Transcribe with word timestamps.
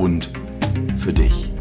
und 0.00 0.30
für 0.96 1.12
dich. 1.12 1.52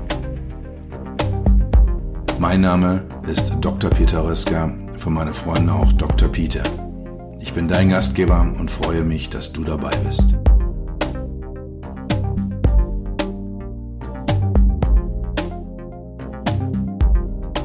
Mein 2.39 2.61
Name 2.61 3.03
ist 3.29 3.53
Dr. 3.59 3.89
Peter 3.89 4.23
Röska, 4.23 4.73
von 4.97 5.13
meinen 5.13 5.33
Freunden 5.33 5.69
auch 5.69 5.91
Dr. 5.93 6.29
Peter. 6.29 6.63
Ich 7.41 7.53
bin 7.53 7.67
dein 7.67 7.89
Gastgeber 7.89 8.41
und 8.57 8.71
freue 8.71 9.03
mich, 9.03 9.29
dass 9.29 9.51
du 9.51 9.63
dabei 9.63 9.91
bist. 10.05 10.39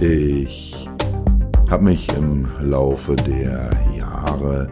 Ich 0.00 0.88
habe 1.70 1.84
mich 1.84 2.08
im 2.16 2.48
Laufe 2.60 3.14
der 3.14 3.70
Jahre, 3.96 4.68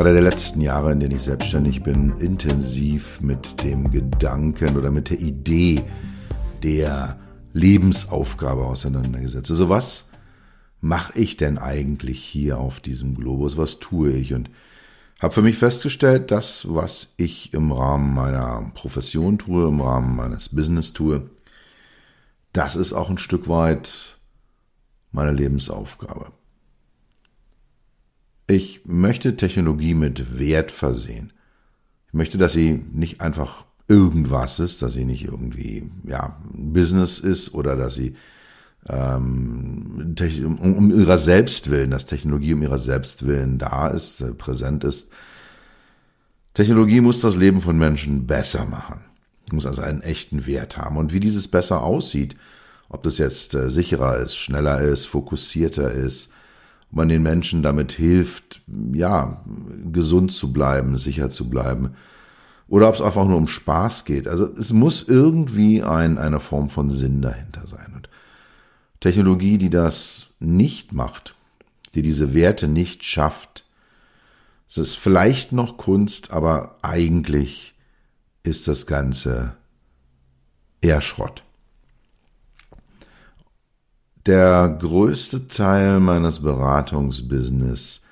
gerade 0.00 0.14
der 0.14 0.22
letzten 0.22 0.62
Jahre, 0.62 0.92
in 0.92 1.00
denen 1.00 1.16
ich 1.16 1.24
selbstständig 1.24 1.82
bin, 1.82 2.16
intensiv 2.20 3.20
mit 3.20 3.62
dem 3.62 3.90
Gedanken 3.90 4.78
oder 4.78 4.90
mit 4.90 5.10
der 5.10 5.20
Idee 5.20 5.82
der 6.62 7.18
Lebensaufgabe 7.52 8.64
auseinandergesetzt. 8.64 9.50
Also 9.50 9.68
was 9.68 10.08
mache 10.80 11.18
ich 11.18 11.36
denn 11.36 11.58
eigentlich 11.58 12.24
hier 12.24 12.56
auf 12.56 12.80
diesem 12.80 13.14
Globus? 13.14 13.58
Was 13.58 13.78
tue 13.78 14.10
ich? 14.12 14.32
Und 14.32 14.48
habe 15.20 15.34
für 15.34 15.42
mich 15.42 15.58
festgestellt, 15.58 16.30
das, 16.30 16.66
was 16.70 17.12
ich 17.18 17.52
im 17.52 17.70
Rahmen 17.70 18.14
meiner 18.14 18.72
Profession 18.74 19.36
tue, 19.36 19.68
im 19.68 19.82
Rahmen 19.82 20.16
meines 20.16 20.48
Business 20.48 20.94
tue, 20.94 21.28
das 22.54 22.74
ist 22.74 22.94
auch 22.94 23.10
ein 23.10 23.18
Stück 23.18 23.50
weit 23.50 24.16
meine 25.12 25.32
Lebensaufgabe. 25.32 26.32
Ich 28.50 28.80
möchte 28.84 29.36
Technologie 29.36 29.94
mit 29.94 30.38
Wert 30.38 30.72
versehen. 30.72 31.32
Ich 32.08 32.14
möchte, 32.14 32.36
dass 32.36 32.52
sie 32.52 32.84
nicht 32.92 33.20
einfach 33.20 33.64
irgendwas 33.86 34.58
ist, 34.58 34.82
dass 34.82 34.92
sie 34.92 35.04
nicht 35.04 35.24
irgendwie 35.24 35.88
ja 36.04 36.36
Business 36.52 37.20
ist 37.20 37.54
oder 37.54 37.76
dass 37.76 37.94
sie 37.94 38.16
ähm, 38.88 40.16
um, 40.60 40.76
um 40.76 41.00
ihrer 41.00 41.18
Selbstwillen, 41.18 41.92
dass 41.92 42.06
Technologie 42.06 42.54
um 42.54 42.62
ihrer 42.62 42.78
Selbstwillen 42.78 43.58
da 43.58 43.88
ist, 43.88 44.20
äh, 44.20 44.32
präsent 44.32 44.82
ist. 44.82 45.10
Technologie 46.54 47.00
muss 47.00 47.20
das 47.20 47.36
Leben 47.36 47.60
von 47.60 47.78
Menschen 47.78 48.26
besser 48.26 48.64
machen 48.64 49.00
muss 49.52 49.66
also 49.66 49.82
einen 49.82 50.02
echten 50.02 50.46
Wert 50.46 50.76
haben. 50.76 50.96
Und 50.96 51.12
wie 51.12 51.20
dieses 51.20 51.48
besser 51.48 51.82
aussieht, 51.82 52.36
ob 52.88 53.02
das 53.02 53.18
jetzt 53.18 53.54
äh, 53.54 53.70
sicherer 53.70 54.18
ist, 54.18 54.36
schneller 54.36 54.80
ist, 54.80 55.06
fokussierter 55.06 55.90
ist, 55.90 56.32
man 56.90 57.08
den 57.08 57.22
Menschen 57.22 57.62
damit 57.62 57.92
hilft, 57.92 58.62
ja, 58.92 59.44
gesund 59.92 60.32
zu 60.32 60.52
bleiben, 60.52 60.96
sicher 60.98 61.30
zu 61.30 61.48
bleiben, 61.48 61.94
oder 62.68 62.88
ob 62.88 62.94
es 62.94 63.00
einfach 63.00 63.26
nur 63.26 63.36
um 63.36 63.48
Spaß 63.48 64.04
geht. 64.04 64.28
Also 64.28 64.46
es 64.54 64.72
muss 64.72 65.02
irgendwie 65.06 65.82
ein, 65.82 66.18
eine 66.18 66.40
Form 66.40 66.68
von 66.70 66.90
Sinn 66.90 67.20
dahinter 67.20 67.66
sein. 67.66 67.92
Und 67.94 68.08
Technologie, 69.00 69.58
die 69.58 69.70
das 69.70 70.28
nicht 70.38 70.92
macht, 70.92 71.34
die 71.94 72.02
diese 72.02 72.32
Werte 72.32 72.68
nicht 72.68 73.04
schafft, 73.04 73.64
es 74.68 74.78
ist 74.78 74.94
vielleicht 74.94 75.50
noch 75.50 75.78
Kunst, 75.78 76.30
aber 76.30 76.76
eigentlich 76.82 77.74
ist 78.44 78.68
das 78.68 78.86
Ganze 78.86 79.56
eher 80.80 81.00
Schrott. 81.00 81.42
Der 84.26 84.68
größte 84.68 85.48
Teil 85.48 85.98
meines 85.98 86.40
Beratungsbusiness 86.40 88.04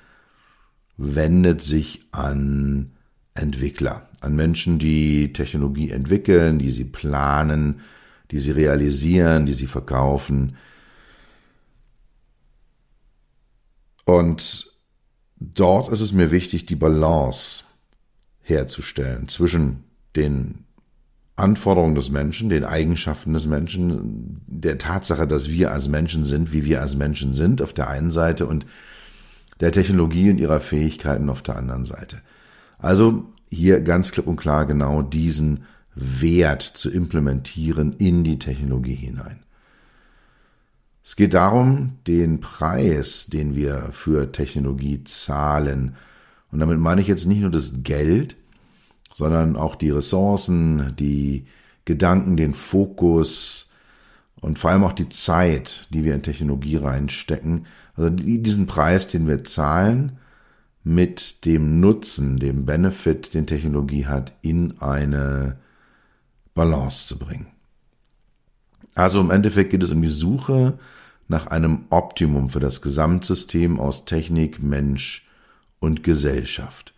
wendet 0.97 1.61
sich 1.61 2.01
an 2.11 2.91
Entwickler, 3.35 4.09
an 4.19 4.35
Menschen, 4.35 4.79
die 4.79 5.33
Technologie 5.33 5.91
entwickeln, 5.91 6.59
die 6.59 6.71
sie 6.71 6.85
planen, 6.85 7.81
die 8.31 8.39
sie 8.39 8.51
realisieren, 8.51 9.45
die 9.45 9.53
sie 9.53 9.67
verkaufen. 9.67 10.57
Und 14.05 14.73
dort 15.37 15.89
ist 15.89 16.01
es 16.01 16.11
mir 16.11 16.31
wichtig, 16.31 16.65
die 16.65 16.75
Balance 16.75 17.63
herzustellen 18.41 19.27
zwischen 19.27 19.83
den 20.15 20.65
Anforderungen 21.39 21.95
des 21.95 22.09
Menschen, 22.09 22.49
den 22.49 22.63
Eigenschaften 22.63 23.33
des 23.33 23.45
Menschen, 23.45 24.41
der 24.47 24.77
Tatsache, 24.77 25.27
dass 25.27 25.49
wir 25.49 25.71
als 25.71 25.87
Menschen 25.87 26.25
sind, 26.25 26.53
wie 26.53 26.65
wir 26.65 26.81
als 26.81 26.95
Menschen 26.95 27.33
sind, 27.33 27.61
auf 27.61 27.73
der 27.73 27.89
einen 27.89 28.11
Seite 28.11 28.45
und 28.45 28.65
der 29.59 29.71
Technologie 29.71 30.29
und 30.29 30.39
ihrer 30.39 30.59
Fähigkeiten 30.59 31.29
auf 31.29 31.41
der 31.41 31.57
anderen 31.57 31.85
Seite. 31.85 32.21
Also 32.77 33.25
hier 33.49 33.81
ganz 33.81 34.11
klipp 34.11 34.27
und 34.27 34.37
klar 34.37 34.65
genau 34.65 35.01
diesen 35.01 35.65
Wert 35.95 36.61
zu 36.61 36.89
implementieren 36.89 37.93
in 37.93 38.23
die 38.23 38.39
Technologie 38.39 38.95
hinein. 38.95 39.39
Es 41.03 41.15
geht 41.15 41.33
darum, 41.33 41.97
den 42.05 42.39
Preis, 42.39 43.27
den 43.27 43.55
wir 43.55 43.89
für 43.91 44.31
Technologie 44.31 45.03
zahlen, 45.03 45.95
und 46.51 46.59
damit 46.59 46.79
meine 46.79 47.01
ich 47.01 47.07
jetzt 47.07 47.25
nicht 47.25 47.41
nur 47.41 47.51
das 47.51 47.83
Geld, 47.83 48.35
sondern 49.13 49.55
auch 49.55 49.75
die 49.75 49.89
Ressourcen, 49.89 50.95
die 50.97 51.45
Gedanken, 51.85 52.37
den 52.37 52.53
Fokus 52.53 53.69
und 54.41 54.59
vor 54.59 54.71
allem 54.71 54.83
auch 54.83 54.93
die 54.93 55.09
Zeit, 55.09 55.87
die 55.89 56.03
wir 56.03 56.15
in 56.15 56.23
Technologie 56.23 56.77
reinstecken. 56.77 57.65
Also 57.95 58.09
diesen 58.09 58.67
Preis, 58.67 59.07
den 59.07 59.27
wir 59.27 59.43
zahlen, 59.43 60.17
mit 60.83 61.45
dem 61.45 61.79
Nutzen, 61.79 62.37
dem 62.37 62.65
Benefit, 62.65 63.33
den 63.33 63.47
Technologie 63.47 64.05
hat, 64.05 64.33
in 64.41 64.79
eine 64.81 65.57
Balance 66.53 67.07
zu 67.07 67.19
bringen. 67.19 67.47
Also 68.95 69.19
im 69.19 69.31
Endeffekt 69.31 69.71
geht 69.71 69.83
es 69.83 69.91
um 69.91 70.01
die 70.01 70.07
Suche 70.07 70.77
nach 71.27 71.47
einem 71.47 71.85
Optimum 71.89 72.49
für 72.49 72.59
das 72.59 72.81
Gesamtsystem 72.81 73.79
aus 73.79 74.05
Technik, 74.05 74.61
Mensch 74.61 75.27
und 75.79 76.03
Gesellschaft. 76.03 76.93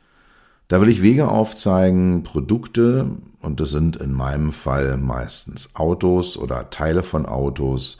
Da 0.71 0.79
will 0.79 0.87
ich 0.87 1.01
Wege 1.01 1.27
aufzeigen, 1.27 2.23
Produkte, 2.23 3.17
und 3.41 3.59
das 3.59 3.71
sind 3.71 3.97
in 3.97 4.13
meinem 4.13 4.53
Fall 4.53 4.95
meistens 4.95 5.75
Autos 5.75 6.37
oder 6.37 6.69
Teile 6.69 7.03
von 7.03 7.25
Autos 7.25 7.97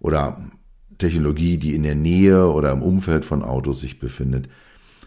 oder 0.00 0.40
Technologie, 0.96 1.58
die 1.58 1.74
in 1.74 1.82
der 1.82 1.96
Nähe 1.96 2.50
oder 2.50 2.72
im 2.72 2.80
Umfeld 2.80 3.26
von 3.26 3.42
Autos 3.42 3.80
sich 3.80 4.00
befindet, 4.00 4.48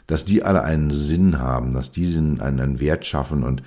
dass 0.06 0.24
die 0.24 0.44
alle 0.44 0.64
einen 0.64 0.92
Sinn 0.92 1.40
haben, 1.40 1.74
dass 1.74 1.90
die 1.90 2.16
einen 2.16 2.80
Wert 2.80 3.08
schaffen 3.08 3.42
und 3.42 3.64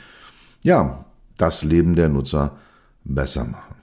ja, 0.62 1.04
das 1.36 1.64
Leben 1.64 1.96
der 1.96 2.08
Nutzer 2.08 2.56
besser 3.02 3.44
machen. 3.44 3.74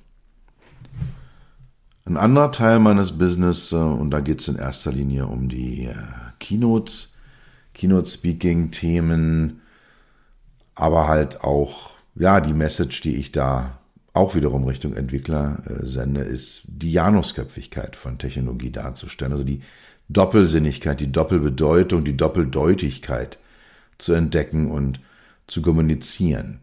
Ein 2.06 2.16
anderer 2.16 2.54
Teil 2.54 2.80
meines 2.80 3.18
Business, 3.18 3.74
äh, 3.74 3.75
und 3.75 4.10
da 4.12 4.22
geht 4.22 4.40
es 4.40 4.48
in 4.48 4.56
erster 4.56 4.94
Linie 4.94 5.28
um 5.28 5.50
die 5.50 5.88
äh, 5.88 5.96
Keynotes, 6.40 7.12
Keynote-Speaking-Themen, 7.74 9.62
aber 10.75 11.08
halt 11.08 11.44
auch, 11.44 11.92
ja, 12.16 12.42
die 12.42 12.54
Message, 12.54 13.02
die 13.02 13.16
ich 13.16 13.31
da 13.31 13.80
auch 14.14 14.36
wiederum 14.36 14.66
Richtung 14.66 14.96
Entwickler 14.96 15.64
äh, 15.66 15.86
sende, 15.86 16.22
ist 16.22 16.64
die 16.68 16.92
Janusköpfigkeit 16.92 17.96
von 17.96 18.20
Technologie 18.20 18.72
darzustellen. 18.72 19.31
Also 19.31 19.44
die 19.44 19.62
Doppelsinnigkeit, 20.10 21.00
die 21.00 21.12
Doppelbedeutung, 21.12 22.06
die 22.06 22.16
Doppeldeutigkeit 22.16 23.40
zu 23.98 24.14
entdecken 24.14 24.69
und 24.69 25.00
zu 25.48 25.62
kommunizieren. 25.62 26.60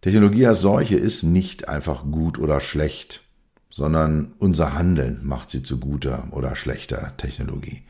Technologie 0.00 0.46
als 0.46 0.60
solche 0.60 0.96
ist 0.96 1.22
nicht 1.22 1.68
einfach 1.68 2.04
gut 2.10 2.38
oder 2.38 2.60
schlecht, 2.60 3.22
sondern 3.70 4.32
unser 4.38 4.74
Handeln 4.74 5.20
macht 5.22 5.50
sie 5.50 5.62
zu 5.62 5.78
guter 5.78 6.28
oder 6.32 6.56
schlechter 6.56 7.16
Technologie. 7.16 7.82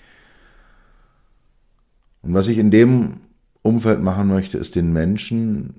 Und 2.22 2.34
was 2.34 2.48
ich 2.48 2.58
in 2.58 2.70
dem 2.70 3.14
Umfeld 3.62 4.00
machen 4.02 4.28
möchte, 4.28 4.58
ist 4.58 4.76
den 4.76 4.92
Menschen 4.92 5.74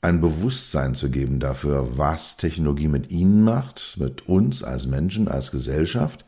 ein 0.00 0.20
Bewusstsein 0.20 0.94
zu 0.94 1.10
geben 1.10 1.40
dafür, 1.40 1.96
was 1.96 2.36
Technologie 2.36 2.88
mit 2.88 3.10
ihnen 3.10 3.42
macht, 3.42 3.96
mit 3.98 4.28
uns 4.28 4.62
als 4.62 4.86
Menschen, 4.86 5.28
als 5.28 5.50
Gesellschaft. 5.50 6.24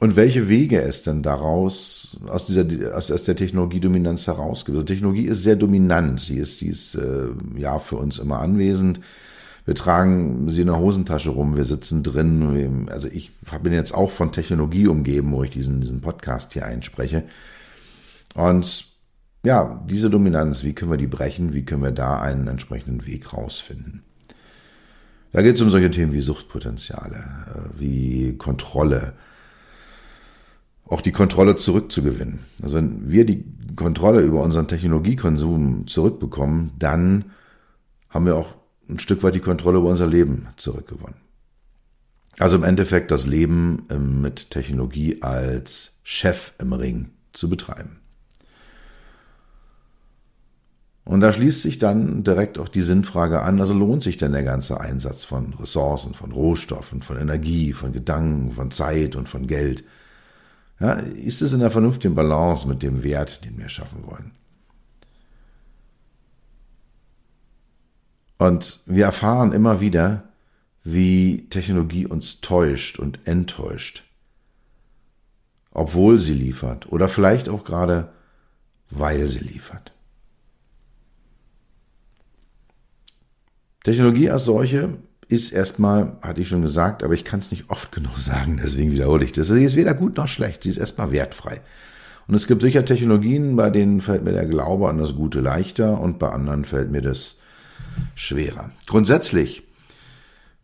und 0.00 0.16
welche 0.16 0.48
Wege 0.48 0.82
es 0.82 1.02
denn 1.02 1.22
daraus 1.22 2.18
aus 2.26 2.46
dieser 2.46 2.66
aus, 2.94 3.10
aus 3.10 3.22
der 3.24 3.36
Technologiedominanz 3.36 4.26
heraus 4.26 4.64
gibt. 4.64 4.76
Also 4.76 4.84
Technologie 4.86 5.26
ist 5.26 5.42
sehr 5.42 5.56
dominant, 5.56 6.20
sie 6.20 6.38
ist 6.38 6.58
sie 6.58 6.68
ist 6.68 6.96
äh, 6.96 7.28
ja 7.56 7.78
für 7.78 7.96
uns 7.96 8.18
immer 8.18 8.40
anwesend. 8.40 9.00
Wir 9.64 9.74
tragen 9.74 10.50
sie 10.50 10.60
in 10.60 10.66
der 10.66 10.78
Hosentasche 10.78 11.30
rum, 11.30 11.56
wir 11.56 11.64
sitzen 11.64 12.02
drin. 12.02 12.88
Also 12.90 13.08
ich 13.08 13.32
bin 13.62 13.72
jetzt 13.72 13.94
auch 13.94 14.10
von 14.10 14.30
Technologie 14.32 14.88
umgeben, 14.88 15.32
wo 15.32 15.42
ich 15.42 15.50
diesen 15.50 15.80
diesen 15.80 16.00
Podcast 16.02 16.52
hier 16.52 16.66
einspreche. 16.66 17.24
Und 18.34 18.86
ja, 19.44 19.82
diese 19.88 20.10
Dominanz, 20.10 20.64
wie 20.64 20.72
können 20.72 20.90
wir 20.90 20.98
die 20.98 21.06
brechen? 21.06 21.52
Wie 21.52 21.64
können 21.64 21.82
wir 21.82 21.92
da 21.92 22.20
einen 22.20 22.48
entsprechenden 22.48 23.06
Weg 23.06 23.32
rausfinden? 23.32 24.02
Da 25.32 25.42
geht 25.42 25.56
es 25.56 25.62
um 25.62 25.70
solche 25.70 25.90
Themen 25.90 26.12
wie 26.12 26.20
Suchtpotenziale, 26.20 27.16
äh, 27.16 27.80
wie 27.80 28.36
Kontrolle, 28.38 29.14
auch 30.86 31.00
die 31.00 31.12
Kontrolle 31.12 31.56
zurückzugewinnen. 31.56 32.40
Also 32.62 32.76
wenn 32.76 33.10
wir 33.10 33.26
die 33.26 33.44
Kontrolle 33.74 34.20
über 34.20 34.42
unseren 34.42 34.68
Technologiekonsum 34.68 35.86
zurückbekommen, 35.86 36.72
dann 36.78 37.32
haben 38.10 38.26
wir 38.26 38.36
auch 38.36 38.54
ein 38.88 38.98
Stück 38.98 39.22
weit 39.22 39.34
die 39.34 39.40
Kontrolle 39.40 39.78
über 39.78 39.88
unser 39.88 40.06
Leben 40.06 40.46
zurückgewonnen. 40.56 41.16
Also 42.38 42.56
im 42.56 42.64
Endeffekt 42.64 43.10
das 43.10 43.26
Leben 43.26 43.86
ähm, 43.90 44.20
mit 44.20 44.50
Technologie 44.50 45.22
als 45.22 45.98
Chef 46.02 46.52
im 46.58 46.72
Ring 46.72 47.10
zu 47.32 47.48
betreiben. 47.48 48.00
Und 51.04 51.20
da 51.20 51.32
schließt 51.32 51.60
sich 51.60 51.78
dann 51.78 52.24
direkt 52.24 52.58
auch 52.58 52.68
die 52.68 52.82
Sinnfrage 52.82 53.42
an, 53.42 53.60
also 53.60 53.74
lohnt 53.74 54.02
sich 54.02 54.16
denn 54.16 54.32
der 54.32 54.42
ganze 54.42 54.80
Einsatz 54.80 55.24
von 55.24 55.52
Ressourcen, 55.54 56.14
von 56.14 56.32
Rohstoffen, 56.32 57.02
von 57.02 57.18
Energie, 57.18 57.74
von 57.74 57.92
Gedanken, 57.92 58.52
von 58.52 58.70
Zeit 58.70 59.14
und 59.14 59.28
von 59.28 59.46
Geld? 59.46 59.84
Ja, 60.80 60.94
ist 60.94 61.42
es 61.42 61.52
in 61.52 61.60
der 61.60 61.70
vernünftigen 61.70 62.14
Balance 62.14 62.66
mit 62.66 62.82
dem 62.82 63.02
Wert, 63.02 63.44
den 63.44 63.58
wir 63.58 63.68
schaffen 63.68 64.06
wollen? 64.06 64.32
Und 68.38 68.80
wir 68.86 69.04
erfahren 69.04 69.52
immer 69.52 69.80
wieder, 69.80 70.24
wie 70.82 71.46
Technologie 71.48 72.06
uns 72.06 72.40
täuscht 72.40 72.98
und 72.98 73.26
enttäuscht, 73.26 74.04
obwohl 75.70 76.18
sie 76.18 76.34
liefert 76.34 76.90
oder 76.90 77.08
vielleicht 77.08 77.48
auch 77.48 77.64
gerade, 77.64 78.12
weil 78.90 79.28
sie 79.28 79.38
liefert. 79.38 79.93
Technologie 83.84 84.30
als 84.30 84.44
solche 84.44 84.90
ist 85.28 85.52
erstmal, 85.52 86.16
hatte 86.20 86.40
ich 86.40 86.48
schon 86.48 86.62
gesagt, 86.62 87.02
aber 87.02 87.14
ich 87.14 87.24
kann 87.24 87.40
es 87.40 87.50
nicht 87.50 87.70
oft 87.70 87.92
genug 87.92 88.18
sagen, 88.18 88.58
deswegen 88.60 88.90
wiederhole 88.92 89.24
ich 89.24 89.32
das. 89.32 89.48
Sie 89.48 89.64
ist 89.64 89.76
weder 89.76 89.94
gut 89.94 90.16
noch 90.16 90.28
schlecht, 90.28 90.64
sie 90.64 90.70
ist 90.70 90.78
erstmal 90.78 91.12
wertfrei. 91.12 91.60
Und 92.26 92.34
es 92.34 92.46
gibt 92.46 92.62
sicher 92.62 92.84
Technologien, 92.84 93.54
bei 93.54 93.68
denen 93.68 94.00
fällt 94.00 94.24
mir 94.24 94.32
der 94.32 94.46
Glaube 94.46 94.88
an 94.88 94.98
das 94.98 95.14
Gute 95.14 95.40
leichter 95.40 96.00
und 96.00 96.18
bei 96.18 96.30
anderen 96.30 96.64
fällt 96.64 96.90
mir 96.90 97.02
das 97.02 97.36
schwerer. 98.14 98.70
Grundsätzlich 98.86 99.62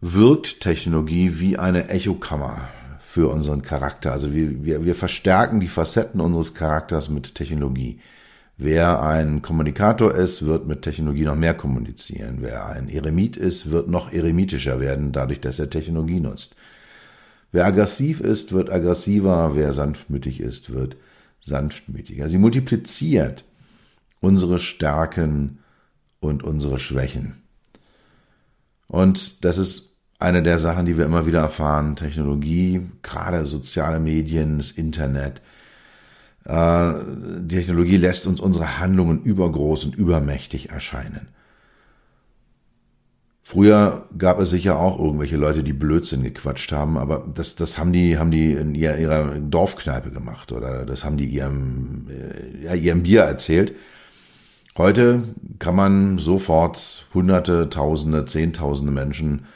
wirkt 0.01 0.61
Technologie 0.61 1.39
wie 1.39 1.59
eine 1.59 1.91
Echokammer 1.91 2.69
für 3.01 3.29
unseren 3.29 3.61
Charakter. 3.61 4.13
Also 4.13 4.33
wir, 4.33 4.65
wir, 4.65 4.85
wir 4.87 4.95
verstärken 4.95 5.61
die 5.61 5.69
Facetten 5.69 6.21
unseres 6.21 6.55
Charakters 6.55 7.11
mit 7.11 7.35
Technologie. 7.35 8.01
Wer 8.63 9.03
ein 9.03 9.41
Kommunikator 9.41 10.15
ist, 10.15 10.45
wird 10.45 10.67
mit 10.67 10.83
Technologie 10.83 11.25
noch 11.25 11.35
mehr 11.35 11.55
kommunizieren. 11.55 12.41
Wer 12.41 12.67
ein 12.67 12.91
Eremit 12.91 13.39
ist, 13.39 13.71
wird 13.71 13.89
noch 13.89 14.13
eremitischer 14.13 14.81
werden, 14.81 15.13
dadurch, 15.13 15.41
dass 15.41 15.59
er 15.59 15.71
Technologie 15.71 16.21
nutzt. 16.21 16.57
Wer 17.53 17.65
aggressiv 17.65 18.21
ist, 18.21 18.53
wird 18.53 18.69
aggressiver. 18.69 19.57
Wer 19.57 19.73
sanftmütig 19.73 20.41
ist, 20.41 20.75
wird 20.75 20.99
sanftmütiger. 21.41 22.29
Sie 22.29 22.37
multipliziert 22.37 23.45
unsere 24.21 24.59
Stärken 24.59 25.61
und 26.21 26.43
unsere 26.43 26.79
Schwächen. 26.79 27.37
Und 28.89 29.43
das 29.47 29.57
ist 29.57 29.97
eine 30.19 30.43
der 30.43 30.59
Sachen, 30.59 30.85
die 30.85 30.99
wir 30.99 31.07
immer 31.07 31.25
wieder 31.25 31.41
erfahren. 31.41 31.97
Technologie, 31.97 32.83
gerade 33.03 33.47
soziale 33.47 34.01
Medien, 34.01 34.59
das 34.59 34.71
Internet, 34.71 35.41
äh, 36.45 36.93
die 37.41 37.57
Technologie 37.57 37.97
lässt 37.97 38.27
uns 38.27 38.41
unsere 38.41 38.79
Handlungen 38.79 39.23
übergroß 39.23 39.85
und 39.87 39.95
übermächtig 39.95 40.71
erscheinen. 40.71 41.29
Früher 43.43 44.07
gab 44.17 44.39
es 44.39 44.51
sicher 44.51 44.79
auch 44.79 45.01
irgendwelche 45.01 45.37
Leute, 45.37 45.65
die 45.65 45.73
Blödsinn 45.73 46.23
gequatscht 46.23 46.71
haben, 46.71 46.97
aber 46.97 47.27
das, 47.35 47.57
das 47.57 47.79
haben 47.79 47.93
die, 47.93 48.17
haben 48.17 48.31
die 48.31 48.53
in 48.53 48.77
ihrer 48.77 49.41
Dorfkneipe 49.41 50.13
gemacht 50.13 50.53
oder 50.53 50.87
das 50.87 51.05
haben 51.05 51.17
die 51.17 51.27
ihrem, 51.27 52.07
äh, 52.09 52.65
ja, 52.65 52.75
ihrem 52.75 53.03
Bier 53.03 53.23
erzählt. 53.23 53.75
Heute 54.79 55.25
kann 55.59 55.75
man 55.75 56.19
sofort 56.19 57.07
Hunderte, 57.13 57.69
Tausende, 57.71 58.25
Zehntausende 58.25 58.93
Menschen 58.93 59.47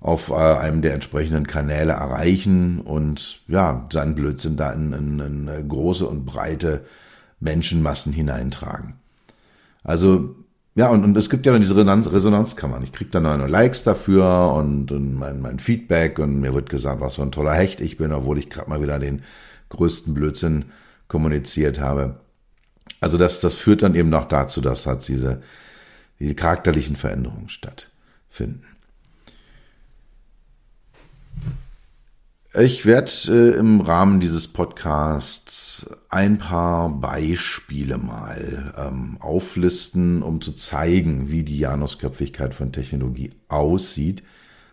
auf 0.00 0.30
äh, 0.30 0.34
einem 0.34 0.82
der 0.82 0.94
entsprechenden 0.94 1.46
Kanäle 1.46 1.92
erreichen 1.92 2.80
und 2.80 3.42
ja, 3.48 3.86
seinen 3.92 4.14
Blödsinn 4.14 4.56
da 4.56 4.72
in, 4.72 4.92
in, 4.92 5.20
in 5.20 5.68
große 5.68 6.06
und 6.06 6.24
breite 6.24 6.84
Menschenmassen 7.38 8.12
hineintragen. 8.12 8.94
Also 9.84 10.36
ja, 10.74 10.88
und, 10.88 11.04
und 11.04 11.16
es 11.16 11.28
gibt 11.28 11.46
ja 11.46 11.52
dann 11.52 11.60
diese 11.60 11.74
Resonanz, 11.74 12.10
Resonanzkammern. 12.12 12.82
Ich 12.84 12.92
kriege 12.92 13.10
dann 13.10 13.24
noch 13.24 13.48
Likes 13.48 13.82
dafür 13.82 14.54
und, 14.54 14.92
und 14.92 15.14
mein, 15.14 15.40
mein 15.40 15.58
Feedback 15.58 16.18
und 16.18 16.40
mir 16.40 16.54
wird 16.54 16.70
gesagt, 16.70 17.00
was 17.00 17.16
für 17.16 17.22
ein 17.22 17.32
toller 17.32 17.54
Hecht 17.54 17.80
ich 17.80 17.96
bin, 17.96 18.12
obwohl 18.12 18.38
ich 18.38 18.48
gerade 18.48 18.70
mal 18.70 18.80
wieder 18.80 18.98
den 18.98 19.22
größten 19.70 20.14
Blödsinn 20.14 20.66
kommuniziert 21.08 21.80
habe. 21.80 22.20
Also 23.00 23.18
das, 23.18 23.40
das 23.40 23.56
führt 23.56 23.82
dann 23.82 23.94
eben 23.94 24.10
noch 24.10 24.28
dazu, 24.28 24.60
dass 24.60 24.86
halt 24.86 25.06
diese, 25.08 25.42
diese 26.20 26.34
charakterlichen 26.34 26.96
Veränderungen 26.96 27.48
stattfinden. 27.48 28.69
Ich 32.52 32.84
werde 32.84 33.12
äh, 33.28 33.56
im 33.58 33.80
Rahmen 33.80 34.18
dieses 34.18 34.48
Podcasts 34.48 35.88
ein 36.08 36.38
paar 36.38 36.88
Beispiele 36.88 37.96
mal 37.96 38.74
ähm, 38.76 39.18
auflisten, 39.20 40.20
um 40.24 40.40
zu 40.40 40.52
zeigen, 40.52 41.30
wie 41.30 41.44
die 41.44 41.60
Janusköpfigkeit 41.60 42.52
von 42.52 42.72
Technologie 42.72 43.30
aussieht. 43.46 44.24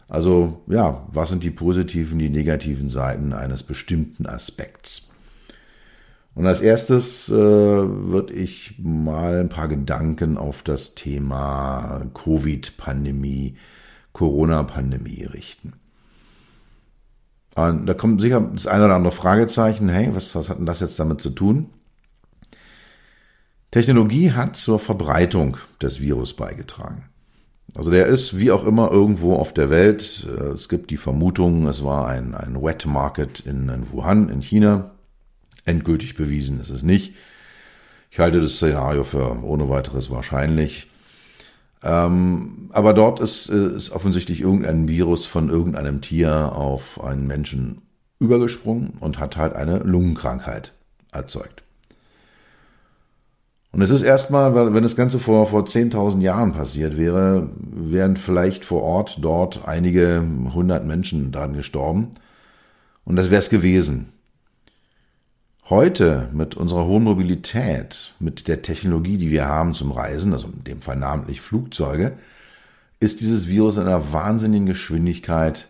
Also 0.07 0.63
ja, 0.65 1.05
was 1.11 1.29
sind 1.29 1.43
die 1.43 1.51
positiven, 1.51 2.17
die 2.17 2.31
negativen 2.31 2.89
Seiten 2.89 3.31
eines 3.31 3.61
bestimmten 3.61 4.25
Aspekts? 4.25 5.09
Und 6.33 6.47
als 6.47 6.61
erstes 6.61 7.29
äh, 7.29 7.33
würde 7.33 8.33
ich 8.33 8.79
mal 8.79 9.39
ein 9.39 9.49
paar 9.49 9.67
Gedanken 9.67 10.39
auf 10.39 10.63
das 10.63 10.95
Thema 10.95 12.07
Covid-Pandemie, 12.15 13.55
Corona-Pandemie 14.13 15.25
richten. 15.25 15.73
Und 17.57 17.87
da 17.87 17.95
kommt 17.95 18.21
sicher 18.21 18.39
das 18.53 18.67
eine 18.67 18.85
oder 18.85 18.95
andere 18.95 19.11
Fragezeichen, 19.11 19.89
hey, 19.89 20.09
was, 20.13 20.35
was 20.35 20.47
hat 20.47 20.59
denn 20.59 20.67
das 20.67 20.79
jetzt 20.79 20.99
damit 20.99 21.21
zu 21.21 21.31
tun? 21.31 21.71
Technologie 23.71 24.31
hat 24.31 24.55
zur 24.55 24.77
Verbreitung 24.77 25.57
des 25.81 25.99
Virus 25.99 26.35
beigetragen. 26.35 27.05
Also 27.73 27.89
der 27.89 28.05
ist 28.05 28.37
wie 28.37 28.51
auch 28.51 28.63
immer 28.63 28.91
irgendwo 28.91 29.35
auf 29.35 29.53
der 29.53 29.71
Welt. 29.71 30.27
Äh, 30.29 30.49
es 30.49 30.69
gibt 30.69 30.91
die 30.91 30.97
Vermutung, 30.97 31.67
es 31.67 31.83
war 31.83 32.07
ein, 32.07 32.35
ein 32.35 32.61
Wet 32.61 32.85
Market 32.85 33.39
in, 33.39 33.69
in 33.69 33.91
Wuhan 33.91 34.29
in 34.29 34.41
China. 34.41 34.91
Endgültig 35.65 36.15
bewiesen 36.15 36.61
ist 36.61 36.69
es 36.69 36.83
nicht. 36.83 37.15
Ich 38.11 38.19
halte 38.19 38.39
das 38.39 38.57
Szenario 38.57 39.03
für 39.03 39.43
ohne 39.43 39.67
weiteres 39.67 40.11
wahrscheinlich. 40.11 40.87
Ähm, 41.83 42.69
aber 42.71 42.93
dort 42.93 43.19
ist, 43.19 43.49
äh, 43.49 43.75
ist 43.75 43.91
offensichtlich 43.91 44.41
irgendein 44.41 44.87
Virus 44.87 45.25
von 45.25 45.49
irgendeinem 45.49 46.01
Tier 46.01 46.51
auf 46.53 47.03
einen 47.03 47.27
Menschen 47.27 47.81
übergesprungen 48.19 48.93
und 48.99 49.19
hat 49.19 49.37
halt 49.37 49.55
eine 49.55 49.79
Lungenkrankheit 49.79 50.73
erzeugt. 51.11 51.63
Und 53.71 53.81
es 53.83 53.91
ist 53.91 54.01
erstmal, 54.01 54.73
wenn 54.73 54.81
das 54.81 54.95
Ganze 54.95 55.19
vor, 55.19 55.45
vor 55.45 55.65
10.000 55.65 56.21
Jahren 56.21 56.53
passiert 56.53 56.97
wäre, 56.97 57.49
wären 57.55 58.17
vielleicht 58.17 58.65
vor 58.65 58.81
Ort 58.81 59.19
dort 59.21 59.67
einige 59.67 60.23
hundert 60.53 60.85
Menschen 60.85 61.31
daran 61.31 61.53
gestorben. 61.53 62.11
Und 63.05 63.17
das 63.17 63.29
wäre 63.29 63.41
es 63.41 63.49
gewesen. 63.49 64.13
Heute 65.69 66.29
mit 66.31 66.55
unserer 66.55 66.85
hohen 66.85 67.03
Mobilität, 67.03 68.13
mit 68.19 68.47
der 68.47 68.61
Technologie, 68.61 69.17
die 69.17 69.31
wir 69.31 69.47
haben 69.47 69.73
zum 69.73 69.91
Reisen, 69.91 70.31
also 70.31 70.47
in 70.47 70.63
dem 70.63 70.81
Fall 70.81 70.95
namentlich 70.95 71.41
Flugzeuge, 71.41 72.13
ist 73.01 73.19
dieses 73.19 73.49
Virus 73.49 73.75
in 73.75 73.83
einer 73.83 74.13
wahnsinnigen 74.13 74.65
Geschwindigkeit 74.65 75.67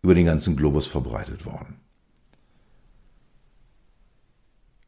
über 0.00 0.14
den 0.14 0.24
ganzen 0.24 0.56
Globus 0.56 0.86
verbreitet 0.86 1.44
worden. 1.44 1.76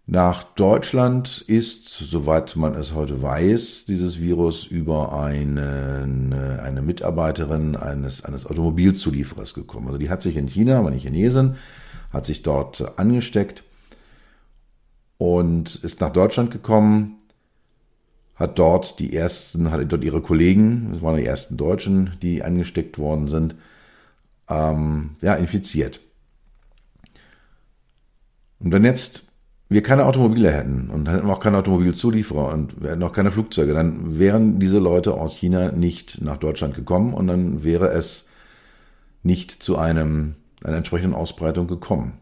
Nach 0.07 0.45
Deutschland 0.45 1.45
ist, 1.47 1.85
soweit 1.85 2.57
man 2.57 2.75
es 2.75 2.95
heute 2.95 3.21
weiß, 3.21 3.85
dieses 3.85 4.19
Virus 4.19 4.65
über 4.65 5.13
eine, 5.13 6.61
eine 6.63 6.81
Mitarbeiterin 6.81 7.77
eines, 7.77 8.25
eines 8.25 8.47
Automobilzulieferers 8.47 9.53
gekommen. 9.53 9.89
Also 9.89 9.99
die 9.99 10.09
hat 10.09 10.23
sich 10.23 10.37
in 10.37 10.47
China, 10.47 10.83
war 10.83 10.91
nicht 10.91 11.03
Chinesin, 11.03 11.57
hat 12.13 12.25
sich 12.25 12.43
dort 12.43 12.99
angesteckt 12.99 13.63
und 15.19 15.77
ist 15.77 16.01
nach 16.01 16.13
Deutschland 16.13 16.51
gekommen, 16.51 17.19
hat 18.35 18.59
dort 18.59 18.99
die 18.99 19.15
ersten, 19.15 19.71
hat 19.71 19.91
dort 19.91 20.05
ihre 20.05 20.21
Kollegen, 20.21 20.91
das 20.93 21.03
waren 21.03 21.17
die 21.17 21.25
ersten 21.25 21.57
Deutschen, 21.57 22.17
die 22.23 22.43
angesteckt 22.43 22.99
worden 22.99 23.29
sind, 23.29 23.55
ähm, 24.49 25.17
ja, 25.23 25.35
infiziert. 25.35 26.01
Und 28.59 28.73
wenn 28.73 28.85
jetzt 28.85 29.27
wir 29.69 29.83
keine 29.83 30.05
Automobile 30.07 30.53
hätten 30.53 30.91
und 30.91 31.09
hätten 31.09 31.29
auch 31.29 31.41
keine 31.41 31.59
Automobilzulieferer 31.59 32.53
und 32.53 32.81
wir 32.81 32.91
hätten 32.91 33.03
auch 33.03 33.13
keine 33.13 33.33
Flugzeuge, 33.33 33.75
dann 33.75 34.19
wären 34.19 34.61
diese 34.61 34.79
Leute 34.79 35.15
aus 35.15 35.35
China 35.35 35.73
nicht 35.73 36.23
nach 36.23 36.37
Deutschland 36.37 36.75
gekommen 36.75 37.15
und 37.15 37.27
dann 37.27 37.65
wäre 37.65 37.89
es 37.89 38.29
nicht 39.25 39.51
zu 39.63 39.77
einem, 39.77 40.37
einer 40.63 40.77
entsprechenden 40.77 41.15
Ausbreitung 41.15 41.67
gekommen. 41.67 42.13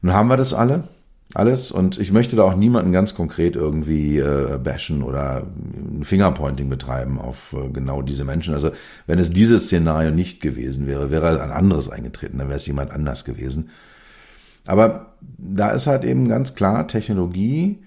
Nun 0.00 0.14
haben 0.14 0.28
wir 0.28 0.36
das 0.36 0.54
alle, 0.54 0.88
alles 1.34 1.72
und 1.72 1.98
ich 1.98 2.12
möchte 2.12 2.36
da 2.36 2.44
auch 2.44 2.54
niemanden 2.54 2.92
ganz 2.92 3.14
konkret 3.14 3.56
irgendwie 3.56 4.18
äh, 4.18 4.58
bashen 4.62 5.02
oder 5.02 5.46
ein 5.64 6.04
Fingerpointing 6.04 6.68
betreiben 6.68 7.20
auf 7.20 7.54
äh, 7.58 7.68
genau 7.70 8.02
diese 8.02 8.24
Menschen. 8.24 8.54
Also 8.54 8.70
wenn 9.06 9.18
es 9.18 9.30
dieses 9.30 9.64
Szenario 9.64 10.12
nicht 10.12 10.40
gewesen 10.40 10.86
wäre, 10.86 11.10
wäre 11.10 11.42
ein 11.42 11.50
anderes 11.50 11.90
eingetreten, 11.90 12.38
dann 12.38 12.48
wäre 12.48 12.58
es 12.58 12.66
jemand 12.66 12.92
anders 12.92 13.24
gewesen. 13.24 13.70
Aber 14.64 15.14
da 15.20 15.70
ist 15.70 15.88
halt 15.88 16.04
eben 16.04 16.28
ganz 16.28 16.54
klar, 16.54 16.86
Technologie 16.86 17.82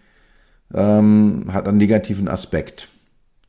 ähm, 0.74 1.46
hat 1.52 1.68
einen 1.68 1.78
negativen 1.78 2.28
Aspekt. 2.28 2.90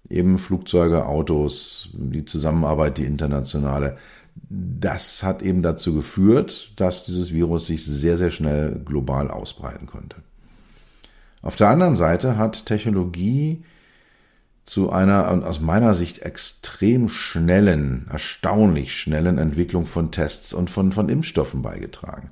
Eben 0.08 0.38
Flugzeuge, 0.38 1.06
Autos, 1.06 1.90
die 1.92 2.24
Zusammenarbeit, 2.24 2.96
die 2.98 3.04
internationale. 3.04 3.98
Das 4.48 5.22
hat 5.22 5.42
eben 5.42 5.62
dazu 5.62 5.94
geführt, 5.94 6.72
dass 6.76 7.04
dieses 7.04 7.32
Virus 7.32 7.66
sich 7.66 7.84
sehr, 7.84 8.16
sehr 8.16 8.30
schnell 8.30 8.80
global 8.84 9.30
ausbreiten 9.30 9.86
konnte. 9.86 10.16
Auf 11.42 11.56
der 11.56 11.68
anderen 11.68 11.96
Seite 11.96 12.36
hat 12.36 12.66
Technologie 12.66 13.64
zu 14.64 14.90
einer 14.90 15.46
aus 15.46 15.60
meiner 15.60 15.94
Sicht 15.94 16.20
extrem 16.20 17.08
schnellen, 17.08 18.06
erstaunlich 18.10 18.94
schnellen 18.94 19.38
Entwicklung 19.38 19.86
von 19.86 20.10
Tests 20.10 20.52
und 20.52 20.68
von, 20.68 20.92
von 20.92 21.08
Impfstoffen 21.08 21.62
beigetragen. 21.62 22.30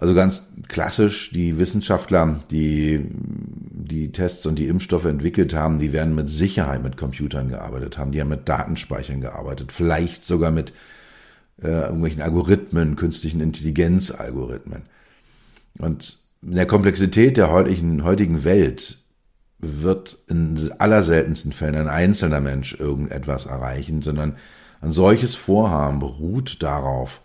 Also 0.00 0.14
ganz 0.14 0.48
klassisch, 0.68 1.30
die 1.30 1.58
Wissenschaftler, 1.58 2.40
die 2.50 3.04
die 3.10 4.12
Tests 4.12 4.46
und 4.46 4.58
die 4.58 4.66
Impfstoffe 4.66 5.04
entwickelt 5.04 5.52
haben, 5.52 5.78
die 5.78 5.92
werden 5.92 6.14
mit 6.14 6.30
Sicherheit 6.30 6.82
mit 6.82 6.96
Computern 6.96 7.50
gearbeitet 7.50 7.98
haben, 7.98 8.10
die 8.10 8.18
haben 8.22 8.30
mit 8.30 8.48
Datenspeichern 8.48 9.20
gearbeitet, 9.20 9.72
vielleicht 9.72 10.24
sogar 10.24 10.52
mit 10.52 10.72
äh, 11.62 11.68
irgendwelchen 11.68 12.22
Algorithmen, 12.22 12.96
künstlichen 12.96 13.42
Intelligenzalgorithmen. 13.42 14.84
Und 15.76 16.18
in 16.40 16.54
der 16.54 16.66
Komplexität 16.66 17.36
der 17.36 17.50
heutigen, 17.50 18.02
heutigen 18.02 18.42
Welt 18.42 18.96
wird 19.58 20.16
in 20.28 20.72
allerseltensten 20.78 21.52
Fällen 21.52 21.74
ein 21.74 21.88
einzelner 21.88 22.40
Mensch 22.40 22.72
irgendetwas 22.72 23.44
erreichen, 23.44 24.00
sondern 24.00 24.36
ein 24.80 24.92
solches 24.92 25.34
Vorhaben 25.34 25.98
beruht 25.98 26.62
darauf, 26.62 27.20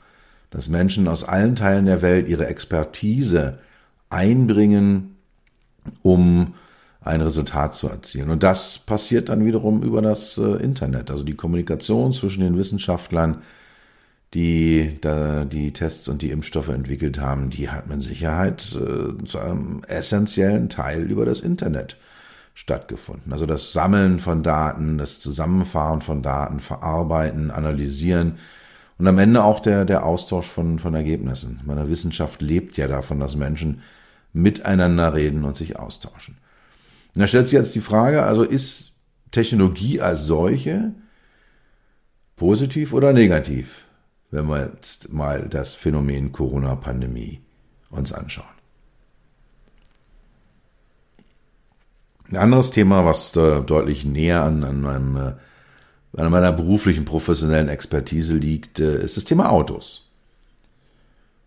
dass 0.49 0.69
Menschen 0.69 1.07
aus 1.07 1.23
allen 1.23 1.55
Teilen 1.55 1.85
der 1.85 2.01
Welt 2.01 2.27
ihre 2.27 2.47
Expertise 2.47 3.59
einbringen, 4.09 5.15
um 6.01 6.53
ein 7.01 7.21
Resultat 7.21 7.75
zu 7.75 7.87
erzielen. 7.87 8.29
Und 8.29 8.41
das 8.41 8.79
passiert 8.79 9.29
dann 9.29 9.45
wiederum 9.45 9.83
über 9.83 10.01
das 10.01 10.37
äh, 10.37 10.63
Internet, 10.63 11.11
also 11.11 11.23
die 11.23 11.35
Kommunikation 11.35 12.13
zwischen 12.13 12.41
den 12.41 12.57
Wissenschaftlern, 12.57 13.41
die 14.33 14.99
die 15.01 15.71
Tests 15.71 16.09
und 16.09 16.21
die 16.21 16.31
Impfstoffe 16.31 16.67
entwickelt 16.67 17.19
haben, 17.19 17.49
die 17.49 17.69
hat 17.69 17.87
mit 17.87 18.01
Sicherheit 18.01 18.75
äh, 18.75 19.23
zu 19.23 19.39
einem 19.39 19.81
essentiellen 19.87 20.67
Teil 20.67 21.09
über 21.09 21.25
das 21.25 21.39
Internet 21.39 21.95
stattgefunden. 22.53 23.31
Also 23.31 23.45
das 23.45 23.71
Sammeln 23.71 24.19
von 24.19 24.43
Daten, 24.43 24.97
das 24.97 25.19
Zusammenfahren 25.21 26.01
von 26.01 26.21
Daten, 26.21 26.59
Verarbeiten, 26.59 27.49
Analysieren, 27.49 28.37
und 28.97 29.07
am 29.07 29.17
Ende 29.17 29.43
auch 29.43 29.59
der, 29.59 29.85
der 29.85 30.05
Austausch 30.05 30.47
von, 30.47 30.79
von 30.79 30.93
Ergebnissen. 30.93 31.59
Meine 31.65 31.89
Wissenschaft 31.89 32.41
lebt 32.41 32.77
ja 32.77 32.87
davon, 32.87 33.19
dass 33.19 33.35
Menschen 33.35 33.81
miteinander 34.31 35.13
reden 35.13 35.43
und 35.43 35.57
sich 35.57 35.77
austauschen. 35.77 36.37
Und 37.13 37.21
da 37.21 37.27
stellt 37.27 37.47
sich 37.47 37.57
jetzt 37.57 37.75
die 37.75 37.81
Frage, 37.81 38.23
also 38.23 38.43
ist 38.43 38.93
Technologie 39.31 40.01
als 40.01 40.23
solche 40.23 40.93
positiv 42.35 42.93
oder 42.93 43.13
negativ, 43.13 43.85
wenn 44.31 44.47
wir 44.47 44.71
jetzt 44.73 45.11
mal 45.11 45.47
das 45.49 45.73
Phänomen 45.73 46.31
Corona-Pandemie 46.31 47.41
uns 47.89 48.13
anschauen? 48.13 48.45
Ein 52.29 52.37
anderes 52.37 52.71
Thema, 52.71 53.05
was 53.05 53.33
deutlich 53.33 54.03
näher 54.03 54.43
an, 54.43 54.63
an 54.63 54.81
meinem 54.81 55.17
äh, 55.17 55.33
an 56.17 56.31
meiner 56.31 56.51
beruflichen, 56.51 57.05
professionellen 57.05 57.69
Expertise 57.69 58.37
liegt, 58.37 58.79
äh, 58.79 59.03
ist 59.03 59.17
das 59.17 59.25
Thema 59.25 59.51
Autos. 59.51 60.09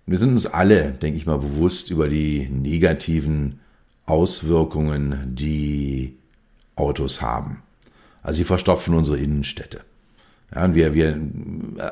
Wir 0.07 0.19
sind 0.19 0.31
uns 0.31 0.47
alle, 0.47 0.93
denke 0.93 1.19
ich 1.19 1.27
mal, 1.27 1.39
bewusst 1.39 1.91
über 1.91 2.09
die 2.09 2.49
negativen 2.49 3.61
Auswirkungen, 4.07 5.35
die 5.35 6.17
Autos 6.77 7.21
haben. 7.21 7.63
Also 8.23 8.39
sie 8.39 8.45
verstopfen 8.45 8.95
unsere 8.95 9.19
Innenstädte. 9.19 9.81
Ja, 10.55 10.75
wir, 10.75 10.95
wir, 10.95 11.15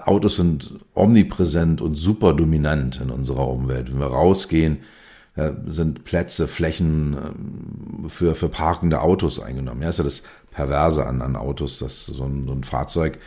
Autos 0.07 0.37
sind 0.37 0.71
omnipräsent 0.95 1.83
und 1.83 1.95
super 1.97 2.33
dominant 2.33 3.01
in 3.03 3.11
unserer 3.11 3.49
Umwelt. 3.49 3.93
Wenn 3.93 4.01
wir 4.01 4.07
rausgehen, 4.07 4.79
sind 5.67 6.05
Plätze, 6.05 6.49
Flächen 6.49 7.15
ähm, 7.15 8.11
für, 8.11 8.35
für 8.35 8.49
parkende 8.49 9.01
Autos 9.01 9.39
eingenommen. 9.39 9.83
Ja, 9.83 9.91
ist 9.91 9.99
ja 9.99 10.05
das 10.05 10.23
Perverse 10.51 11.07
an, 11.07 11.21
an 11.21 11.37
Autos, 11.37 11.79
dass 11.79 12.07
so 12.07 12.25
ein, 12.25 12.47
so 12.47 12.53
ein 12.53 12.65
Fahrzeug 12.65 13.19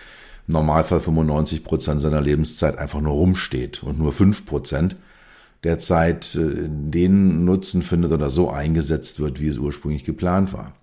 im 0.47 0.53
Normalfall 0.53 0.99
95 0.99 1.63
Prozent 1.63 2.01
seiner 2.01 2.21
Lebenszeit 2.21 2.77
einfach 2.79 3.01
nur 3.01 3.13
rumsteht 3.13 3.83
und 3.83 3.99
nur 3.99 4.11
fünf 4.11 4.45
Prozent 4.45 4.95
der 5.63 5.77
Zeit 5.77 6.35
äh, 6.35 6.67
den 6.67 7.45
Nutzen 7.45 7.83
findet 7.83 8.11
oder 8.11 8.29
so 8.29 8.49
eingesetzt 8.49 9.19
wird, 9.19 9.39
wie 9.39 9.47
es 9.47 9.57
ursprünglich 9.57 10.03
geplant 10.03 10.51
war. 10.51 10.73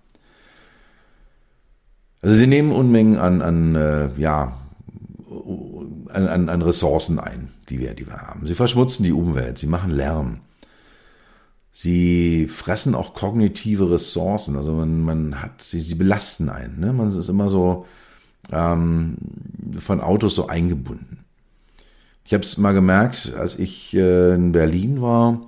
Also 2.21 2.35
sie 2.35 2.47
nehmen 2.47 2.71
Unmengen 2.71 3.17
an, 3.17 3.41
an 3.41 3.75
äh, 3.75 4.09
ja, 4.17 4.59
an, 6.09 6.49
an 6.49 6.61
Ressourcen 6.61 7.19
ein, 7.19 7.49
die 7.69 7.79
wir, 7.79 7.93
die 7.93 8.07
wir 8.07 8.17
haben. 8.17 8.47
Sie 8.47 8.55
verschmutzen 8.55 9.03
die 9.03 9.11
Umwelt, 9.11 9.57
sie 9.57 9.67
machen 9.67 9.91
Lärm. 9.91 10.39
Sie 11.79 12.47
fressen 12.47 12.95
auch 12.95 13.13
kognitive 13.13 13.91
Ressourcen. 13.91 14.55
Also 14.55 14.73
man, 14.73 15.03
man 15.03 15.43
hat, 15.43 15.61
sie, 15.61 15.79
sie 15.79 15.93
belasten 15.93 16.49
einen. 16.49 16.79
Ne? 16.79 16.91
Man 16.91 17.15
ist 17.15 17.29
immer 17.29 17.49
so 17.49 17.85
ähm, 18.51 19.17
von 19.77 20.01
Autos 20.01 20.33
so 20.33 20.47
eingebunden. 20.47 21.19
Ich 22.25 22.33
habe 22.33 22.41
es 22.41 22.57
mal 22.57 22.73
gemerkt, 22.73 23.31
als 23.37 23.59
ich 23.59 23.93
äh, 23.93 24.33
in 24.33 24.53
Berlin 24.53 25.03
war. 25.03 25.39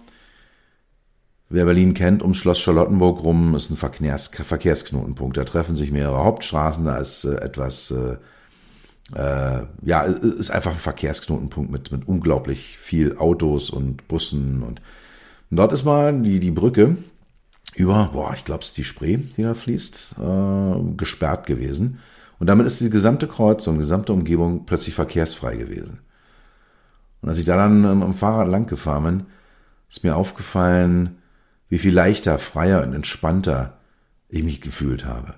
Wer 1.49 1.65
Berlin 1.65 1.95
kennt, 1.95 2.21
um 2.21 2.35
Schloss 2.35 2.59
Charlottenburg 2.59 3.23
rum 3.23 3.55
ist 3.55 3.71
ein 3.71 3.75
Verkehrs 3.75 4.27
Verkehrsknotenpunkt. 4.27 5.35
Da 5.35 5.45
treffen 5.45 5.75
sich 5.75 5.91
mehrere 5.91 6.23
Hauptstraßen. 6.23 6.85
Da 6.85 6.97
ist 6.97 7.23
äh, 7.23 7.37
etwas, 7.37 7.89
äh, 7.89 8.17
äh, 9.15 9.63
ja, 9.81 10.03
ist 10.03 10.51
einfach 10.51 10.73
ein 10.73 10.77
Verkehrsknotenpunkt 10.77 11.71
mit, 11.71 11.91
mit 11.91 12.07
unglaublich 12.07 12.77
viel 12.77 13.17
Autos 13.17 13.71
und 13.71 14.07
Bussen 14.07 14.61
und 14.61 14.79
und 15.49 15.57
dort 15.57 15.73
ist 15.73 15.83
mal 15.83 16.21
die, 16.21 16.39
die 16.39 16.51
Brücke 16.51 16.97
über, 17.75 18.09
boah, 18.13 18.33
ich 18.35 18.45
glaube, 18.45 18.61
es 18.61 18.69
ist 18.69 18.77
die 18.77 18.83
Spree, 18.83 19.17
die 19.17 19.43
da 19.43 19.53
fließt, 19.53 20.15
äh, 20.19 20.95
gesperrt 20.97 21.45
gewesen. 21.45 21.99
Und 22.39 22.47
damit 22.47 22.67
ist 22.67 22.81
die 22.81 22.89
gesamte 22.89 23.27
Kreuzung, 23.27 23.75
die 23.75 23.81
gesamte 23.81 24.13
Umgebung 24.13 24.65
plötzlich 24.65 24.95
verkehrsfrei 24.95 25.55
gewesen. 25.55 25.99
Und 27.21 27.29
als 27.29 27.37
ich 27.37 27.45
da 27.45 27.57
dann 27.57 27.83
ähm, 27.83 28.03
am 28.03 28.13
Fahrrad 28.13 28.47
lang 28.47 28.67
gefahren 28.67 29.03
bin, 29.03 29.25
ist 29.89 30.03
mir 30.03 30.15
aufgefallen, 30.15 31.17
wie 31.67 31.77
viel 31.77 31.93
leichter, 31.93 32.37
freier 32.39 32.83
und 32.83 32.93
entspannter 32.93 33.77
ich 34.29 34.43
mich 34.43 34.61
gefühlt 34.61 35.05
habe. 35.05 35.35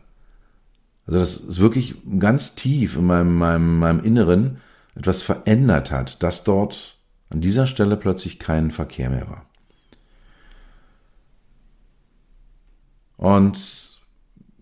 Also 1.05 1.19
das 1.19 1.37
ist 1.37 1.59
wirklich 1.59 1.95
ganz 2.19 2.55
tief 2.55 2.95
in 2.97 3.05
meinem, 3.05 3.35
meinem, 3.35 3.79
meinem 3.79 4.03
Inneren 4.03 4.57
etwas 4.95 5.21
verändert 5.21 5.91
hat, 5.91 6.21
dass 6.21 6.43
dort 6.43 6.97
an 7.29 7.41
dieser 7.41 7.65
Stelle 7.65 7.97
plötzlich 7.97 8.39
kein 8.39 8.71
Verkehr 8.71 9.09
mehr 9.09 9.29
war. 9.29 9.45
Und 13.21 13.99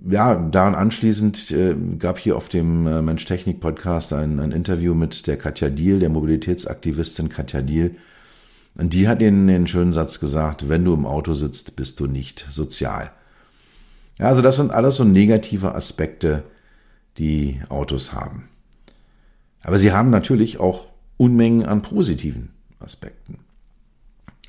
ja, 0.06 0.36
daran 0.36 0.76
anschließend 0.76 1.52
äh, 1.52 1.76
gab 1.98 2.20
hier 2.20 2.36
auf 2.36 2.50
dem 2.50 2.86
äh, 2.88 3.02
Mensch-Technik-Podcast 3.02 4.12
ein, 4.12 4.38
ein, 4.42 4.52
Interview 4.52 4.94
mit 4.94 5.28
der 5.28 5.38
Katja 5.38 5.70
Diel, 5.70 6.00
der 6.00 6.10
Mobilitätsaktivistin 6.10 7.30
Katja 7.30 7.62
Diel. 7.62 7.96
Und 8.76 8.94
die 8.94 9.08
hat 9.08 9.22
den, 9.22 9.48
den 9.48 9.66
schönen 9.66 9.94
Satz 9.94 10.20
gesagt, 10.20 10.68
wenn 10.68 10.84
du 10.84 10.94
im 10.94 11.06
Auto 11.06 11.34
sitzt, 11.34 11.78
bist 11.78 12.02
du 12.02 12.08
nicht 12.08 12.48
sozial. 12.50 13.12
Ja, 14.20 14.28
also 14.28 14.42
das 14.42 14.58
sind 14.58 14.72
alles 14.72 14.98
so 14.98 15.06
negative 15.06 15.74
Aspekte, 15.74 16.44
die 17.18 17.62
Autos 17.70 18.12
haben. 18.12 18.50
Aber 19.62 19.78
sie 19.78 19.94
haben 19.94 20.10
natürlich 20.10 20.60
auch 20.60 20.88
Unmengen 21.16 21.66
an 21.66 21.82
positiven 21.82 22.50
Aspekten. 22.80 23.40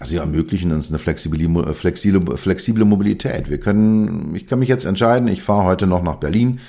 Sie 0.03 0.17
ermöglichen 0.17 0.73
uns 0.73 0.89
eine 0.89 0.99
flexible, 0.99 1.75
flexible, 1.75 2.37
flexible 2.37 2.85
Mobilität. 2.85 3.51
Wir 3.51 3.61
können, 3.61 4.35
ich 4.35 4.47
kann 4.47 4.59
mich 4.59 4.69
jetzt 4.69 4.87
entscheiden, 4.87 5.29
ich 5.29 5.43
fahre 5.43 5.65
heute 5.65 5.87
noch 5.87 6.03
nach 6.03 6.17
Berlin, 6.17 6.61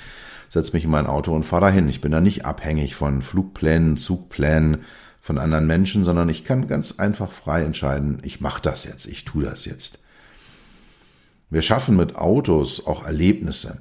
setze 0.50 0.74
mich 0.74 0.84
in 0.84 0.90
mein 0.90 1.06
Auto 1.06 1.34
und 1.34 1.44
fahre 1.44 1.66
dahin. 1.66 1.88
Ich 1.88 2.02
bin 2.02 2.12
da 2.12 2.20
nicht 2.20 2.44
abhängig 2.44 2.94
von 2.94 3.22
Flugplänen, 3.22 3.96
Zugplänen, 3.96 4.84
von 5.22 5.38
anderen 5.38 5.68
Menschen, 5.68 6.04
sondern 6.04 6.28
ich 6.28 6.44
kann 6.44 6.66
ganz 6.66 6.98
einfach 6.98 7.30
frei 7.30 7.62
entscheiden, 7.62 8.20
ich 8.24 8.40
mache 8.40 8.60
das 8.60 8.82
jetzt, 8.84 9.06
ich 9.06 9.24
tue 9.24 9.44
das 9.44 9.64
jetzt. 9.64 10.00
Wir 11.48 11.62
schaffen 11.62 11.96
mit 11.96 12.16
Autos 12.16 12.84
auch 12.84 13.06
Erlebnisse. 13.06 13.78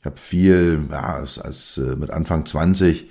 Ich 0.00 0.06
habe 0.06 0.16
viel, 0.16 0.84
ja, 0.90 1.24
als 1.40 1.78
äh, 1.78 1.94
mit 1.94 2.10
Anfang 2.10 2.46
20 2.46 3.06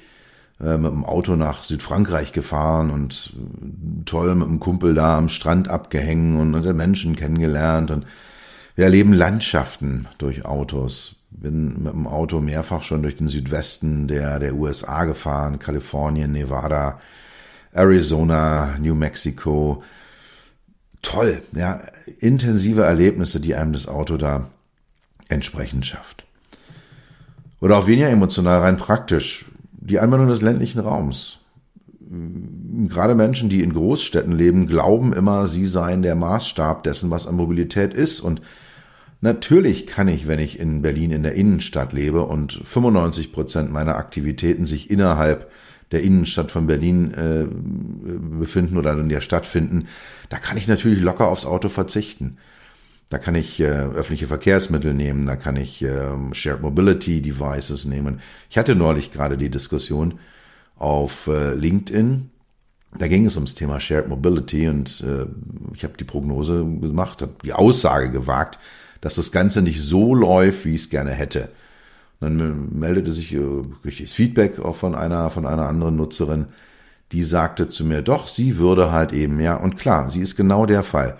äh, 0.62 0.78
mit 0.78 0.92
dem 0.92 1.06
Auto 1.06 1.36
nach 1.36 1.64
Südfrankreich 1.64 2.32
gefahren 2.32 2.90
und 2.90 3.34
äh, 3.36 4.04
toll 4.06 4.34
mit 4.36 4.48
einem 4.48 4.60
Kumpel 4.60 4.94
da 4.94 5.18
am 5.18 5.30
Strand 5.30 5.68
abgehängt 5.68 6.40
und 6.40 6.76
Menschen 6.76 7.16
kennengelernt 7.16 7.92
und 7.92 8.06
wir 8.76 8.86
erleben 8.86 9.14
Landschaften 9.14 10.08
durch 10.18 10.46
Autos. 10.46 11.16
Bin 11.30 11.84
mit 11.84 11.94
dem 11.94 12.08
Auto 12.08 12.42
mehrfach 12.42 12.84
schon 12.84 13.02
durch 13.02 13.16
den 13.16 13.30
Südwesten 13.30 14.08
der, 14.08 14.40
der 14.40 14.56
USA 14.56 15.06
gefahren, 15.06 15.60
Kalifornien, 15.60 16.32
Nevada, 16.32 17.00
Arizona, 17.74 18.76
New 18.80 18.96
Mexico. 18.96 19.84
Toll, 21.02 21.42
ja, 21.54 21.82
intensive 22.20 22.84
Erlebnisse, 22.84 23.40
die 23.40 23.56
einem 23.56 23.74
das 23.74 23.88
Auto 23.88 24.18
da 24.18 24.48
entsprechend 25.30 25.86
schafft. 25.86 26.26
Oder 27.62 27.78
auch 27.78 27.88
weniger 27.88 28.10
emotional, 28.10 28.60
rein 28.60 28.78
praktisch. 28.78 29.46
Die 29.88 30.00
Anwendung 30.00 30.30
des 30.30 30.42
ländlichen 30.42 30.80
Raums. 30.80 31.42
Gerade 32.88 33.13
Menschen, 33.13 33.50
die 33.50 33.62
in 33.62 33.74
Großstädten 33.74 34.32
leben, 34.32 34.65
glauben 34.65 35.13
immer, 35.13 35.48
sie 35.48 35.68
seien 35.68 36.01
der 36.01 36.15
Maßstab 36.15 36.84
dessen, 36.84 37.12
was 37.12 37.27
an 37.27 37.36
Mobilität 37.36 37.94
ist. 37.94 38.20
Und 38.20 38.42
natürlich 39.22 39.86
kann 39.86 40.08
ich, 40.08 40.27
wenn 40.27 40.39
ich 40.39 40.60
in 40.60 40.82
Berlin 40.82 41.12
in 41.12 41.22
der 41.22 41.36
Innenstadt 41.36 41.94
lebe 41.94 42.24
und 42.24 42.62
95 42.63 43.32
Prozent 43.32 43.72
meiner 43.72 43.96
Aktivitäten 43.96 44.65
sich 44.65 44.89
innerhalb 44.89 45.51
der 45.92 46.01
Innenstadt 46.01 46.51
von 46.51 46.65
Berlin 46.65 47.13
äh, 47.13 47.46
befinden 48.39 48.77
oder 48.77 48.98
in 48.98 49.10
der 49.10 49.22
Stadt 49.22 49.46
finden, 49.46 49.88
da 50.30 50.38
kann 50.38 50.58
ich 50.58 50.68
natürlich 50.68 51.01
locker 51.01 51.27
aufs 51.27 51.46
Auto 51.46 51.70
verzichten. 51.70 52.38
Da 53.10 53.20
kann 53.20 53.36
ich 53.36 53.60
äh, 53.60 53.66
öffentliche 53.66 54.28
Verkehrsmittel 54.28 54.94
nehmen, 54.94 55.26
da 55.26 55.36
kann 55.36 55.56
ich 55.56 55.84
äh, 55.84 56.34
Shared 56.34 56.62
Mobility 56.62 57.22
Devices 57.22 57.86
nehmen. 57.86 58.20
Ich 58.50 58.58
hatte 58.58 58.76
neulich 58.76 59.12
gerade 59.12 59.38
die 59.38 59.50
Diskussion 59.50 60.20
auf 60.76 61.28
äh, 61.28 61.54
LinkedIn. 61.54 62.32
Da 62.98 63.08
ging 63.08 63.26
es 63.26 63.36
ums 63.36 63.56
Thema 63.56 63.80
Shared 63.80 64.08
Mobility 64.08 64.68
und 64.70 65.02
äh, 65.02 65.26
ich 65.74 65.84
habe 65.84 65.98
die 65.98 66.04
Prognose 66.04 66.66
gemacht, 66.66 67.22
habe 67.22 67.34
die 67.44 67.54
Aussage 67.54 68.10
gewagt, 68.10 68.58
dass 69.02 69.16
das 69.16 69.32
Ganze 69.32 69.62
nicht 69.62 69.82
so 69.82 70.16
läuft, 70.16 70.66
wie 70.66 70.74
ich 70.74 70.82
es 70.82 70.90
gerne 70.90 71.12
hätte. 71.12 71.50
Dann 72.22 72.70
meldete 72.80 73.12
sich 73.12 73.34
äh, 73.34 73.42
richtiges 73.84 74.14
Feedback 74.14 74.60
auch 74.60 74.76
von 74.76 74.96
einer, 74.96 75.30
von 75.30 75.46
einer 75.46 75.68
anderen 75.68 75.96
Nutzerin, 75.96 76.48
die 77.12 77.24
sagte 77.24 77.70
zu 77.70 77.86
mir, 77.86 78.02
doch, 78.02 78.28
sie 78.28 78.58
würde 78.58 78.92
halt 78.92 79.14
eben, 79.14 79.40
ja, 79.40 79.56
und 79.56 79.78
klar, 79.78 80.10
sie 80.10 80.22
ist 80.22 80.36
genau 80.36 80.66
der 80.66 80.82
Fall. 80.82 81.20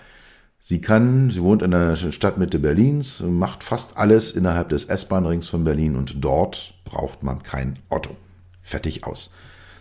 Sie 0.68 0.80
kann, 0.80 1.30
sie 1.30 1.42
wohnt 1.42 1.62
in 1.62 1.70
der 1.70 1.94
Stadtmitte 1.94 2.58
Berlins, 2.58 3.20
macht 3.20 3.62
fast 3.62 3.96
alles 3.96 4.32
innerhalb 4.32 4.70
des 4.70 4.86
S-Bahn-Rings 4.86 5.46
von 5.46 5.62
Berlin 5.62 5.94
und 5.94 6.24
dort 6.24 6.74
braucht 6.84 7.22
man 7.22 7.44
kein 7.44 7.78
Auto. 7.88 8.16
Fertig 8.62 9.06
aus. 9.06 9.32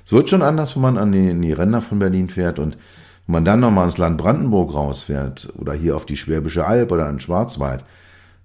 Es 0.06 0.12
wird 0.12 0.30
schon 0.30 0.44
anders, 0.44 0.76
wenn 0.76 0.84
man 0.84 0.98
an 1.00 1.12
die, 1.12 1.34
die 1.42 1.54
Ränder 1.54 1.82
von 1.82 1.98
Berlin 1.98 2.30
fährt 2.30 2.60
und 2.60 2.78
wenn 3.26 3.34
man 3.34 3.46
dann 3.46 3.62
nochmal 3.62 3.86
ins 3.86 3.98
Land 3.98 4.20
Brandenburg 4.20 4.76
rausfährt 4.76 5.52
oder 5.58 5.74
hier 5.74 5.96
auf 5.96 6.06
die 6.06 6.18
Schwäbische 6.18 6.68
Alb 6.68 6.92
oder 6.92 7.10
in 7.10 7.20
Schwarzwald, 7.20 7.84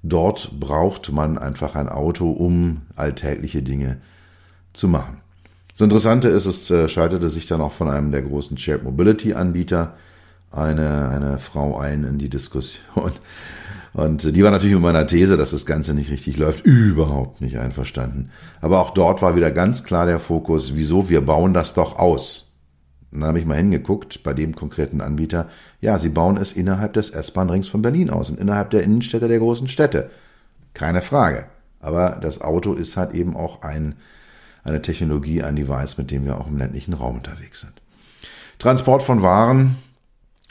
Dort 0.02 0.59
braucht 0.59 1.12
man 1.12 1.37
einfach 1.37 1.75
ein 1.75 1.88
Auto, 1.88 2.30
um 2.30 2.82
alltägliche 2.97 3.62
Dinge 3.62 3.99
zu 4.73 4.88
machen. 4.88 5.19
Das 5.73 5.82
Interessante 5.82 6.28
ist, 6.28 6.47
es 6.47 6.71
äh, 6.71 6.88
schaltete 6.88 7.28
sich 7.28 7.47
dann 7.47 7.60
auch 7.60 7.73
von 7.73 7.91
einem 7.91 8.10
der 8.10 8.23
großen 8.23 8.56
Shared 8.56 8.82
Mobility 8.82 9.34
Anbieter 9.34 9.95
eine, 10.50 11.08
eine 11.08 11.39
Frau 11.39 11.78
ein 11.78 12.04
in 12.04 12.19
die 12.19 12.28
Diskussion. 12.28 13.13
Und 13.93 14.36
die 14.36 14.45
war 14.45 14.50
natürlich 14.50 14.75
mit 14.75 14.82
meiner 14.82 15.06
These, 15.06 15.36
dass 15.36 15.50
das 15.50 15.67
Ganze 15.67 15.95
nicht 15.95 16.10
richtig 16.10 16.36
läuft, 16.36 16.65
überhaupt 16.65 17.41
nicht 17.41 17.58
einverstanden. 17.58 18.30
Aber 18.60 18.80
auch 18.80 18.91
dort 18.91 19.21
war 19.23 19.34
wieder 19.34 19.50
ganz 19.50 19.84
klar 19.84 20.06
der 20.06 20.21
Fokus, 20.21 20.75
wieso, 20.75 21.08
wir 21.08 21.21
bauen 21.23 21.54
das 21.54 21.75
doch 21.75 21.99
aus. 21.99 22.54
Dann 23.10 23.25
habe 23.25 23.41
ich 23.41 23.47
mal 23.47 23.56
hingeguckt 23.56 24.23
bei 24.23 24.32
dem 24.32 24.54
konkreten 24.54 25.00
Anbieter. 25.00 25.49
Ja, 25.80 25.99
sie 25.99 26.10
bauen 26.10 26.36
es 26.36 26.52
innerhalb 26.52 26.93
des 26.93 27.10
S-Bahn-Rings 27.10 27.67
von 27.67 27.82
Berlin 27.82 28.10
aus 28.10 28.30
und 28.30 28.39
innerhalb 28.39 28.71
der 28.71 28.84
Innenstädte 28.84 29.26
der 29.26 29.41
großen 29.41 29.67
Städte. 29.67 30.10
Keine 30.75 31.02
Frage. 31.02 31.47
Aber 31.80 32.19
das 32.21 32.41
Auto 32.41 32.75
ist 32.75 32.97
halt 32.97 33.13
eben 33.13 33.36
auch 33.36 33.63
ein, 33.63 33.97
eine 34.63 34.82
Technologie, 34.82 35.43
ein 35.43 35.56
Device, 35.56 35.99
mit 35.99 36.13
dem 36.13 36.25
wir 36.25 36.39
auch 36.39 36.47
im 36.47 36.58
ländlichen 36.58 36.95
Raum 36.95 37.17
unterwegs 37.17 37.63
sind. 37.63 37.73
Transport 38.60 39.02
von 39.02 39.23
Waren. 39.23 39.76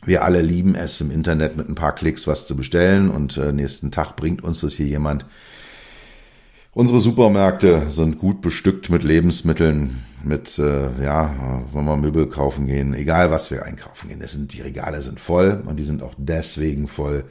Wir 0.05 0.23
alle 0.23 0.41
lieben 0.41 0.75
es, 0.75 1.01
im 1.01 1.12
Internet 1.12 1.57
mit 1.57 1.67
ein 1.67 1.75
paar 1.75 1.93
Klicks 1.93 2.27
was 2.27 2.47
zu 2.47 2.55
bestellen 2.55 3.09
und 3.09 3.38
äh, 3.38 3.51
nächsten 3.51 3.91
Tag 3.91 4.15
bringt 4.15 4.43
uns 4.43 4.62
das 4.62 4.73
hier 4.73 4.88
jemand 4.88 5.25
Unsere 6.71 6.99
Supermärkte 6.99 7.89
sind 7.89 8.19
gut 8.19 8.41
bestückt 8.41 8.91
mit 8.91 9.03
Lebensmitteln, 9.03 10.03
mit, 10.23 10.59
äh, 10.59 11.03
ja, 11.03 11.62
wenn 11.73 11.85
wir 11.85 11.97
Möbel 11.97 12.27
kaufen 12.27 12.67
gehen, 12.67 12.93
egal 12.93 13.31
was 13.31 13.49
wir 13.49 13.65
einkaufen 13.65 14.07
gehen, 14.07 14.19
das 14.19 14.33
sind, 14.33 14.53
die 14.53 14.62
Regale 14.62 15.01
sind 15.01 15.19
voll 15.19 15.63
und 15.65 15.77
die 15.77 15.83
sind 15.83 16.03
auch 16.03 16.13
deswegen 16.17 16.88
voll, 16.88 17.25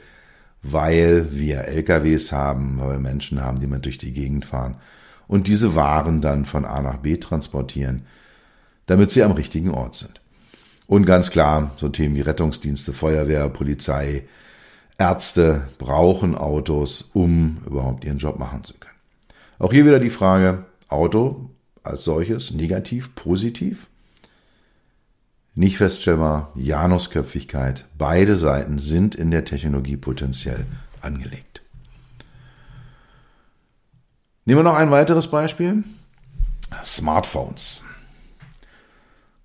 weil 0.61 1.27
wir 1.31 1.61
LKWs 1.61 2.33
haben, 2.33 2.79
weil 2.81 2.91
wir 2.91 2.99
Menschen 2.99 3.41
haben, 3.41 3.61
die 3.61 3.67
mit 3.67 3.85
durch 3.85 3.97
die 3.97 4.11
Gegend 4.11 4.43
fahren 4.43 4.75
und 5.29 5.47
diese 5.47 5.73
Waren 5.73 6.19
dann 6.19 6.43
von 6.43 6.65
A 6.65 6.81
nach 6.81 6.97
B 6.97 7.15
transportieren, 7.15 8.05
damit 8.87 9.09
sie 9.09 9.23
am 9.23 9.31
richtigen 9.31 9.71
Ort 9.71 9.95
sind. 9.95 10.18
Und 10.89 11.05
ganz 11.05 11.29
klar, 11.29 11.69
so 11.77 11.87
Themen 11.87 12.15
wie 12.15 12.21
Rettungsdienste, 12.21 12.93
Feuerwehr, 12.93 13.47
Polizei, 13.49 14.23
Ärzte 14.97 15.67
brauchen 15.77 16.33
Autos, 16.33 17.11
um 17.13 17.59
überhaupt 17.67 18.03
ihren 18.03 18.17
Job 18.17 18.39
machen 18.39 18.63
zu 18.63 18.73
können. 18.73 18.95
Auch 19.59 19.71
hier 19.71 19.85
wieder 19.85 19.99
die 19.99 20.09
Frage, 20.09 20.65
Auto 20.87 21.51
als 21.83 22.05
solches, 22.05 22.49
negativ, 22.49 23.13
positiv? 23.13 23.87
Nicht 25.53 25.77
feststellbar, 25.77 26.51
Janusköpfigkeit, 26.55 27.85
beide 27.95 28.35
Seiten 28.35 28.79
sind 28.79 29.13
in 29.13 29.29
der 29.29 29.45
Technologie 29.45 29.95
potenziell 29.95 30.65
angelegt. 31.01 31.61
Nehmen 34.45 34.61
wir 34.61 34.63
noch 34.63 34.75
ein 34.75 34.89
weiteres 34.89 35.27
Beispiel. 35.27 35.83
Smartphones. 36.83 37.83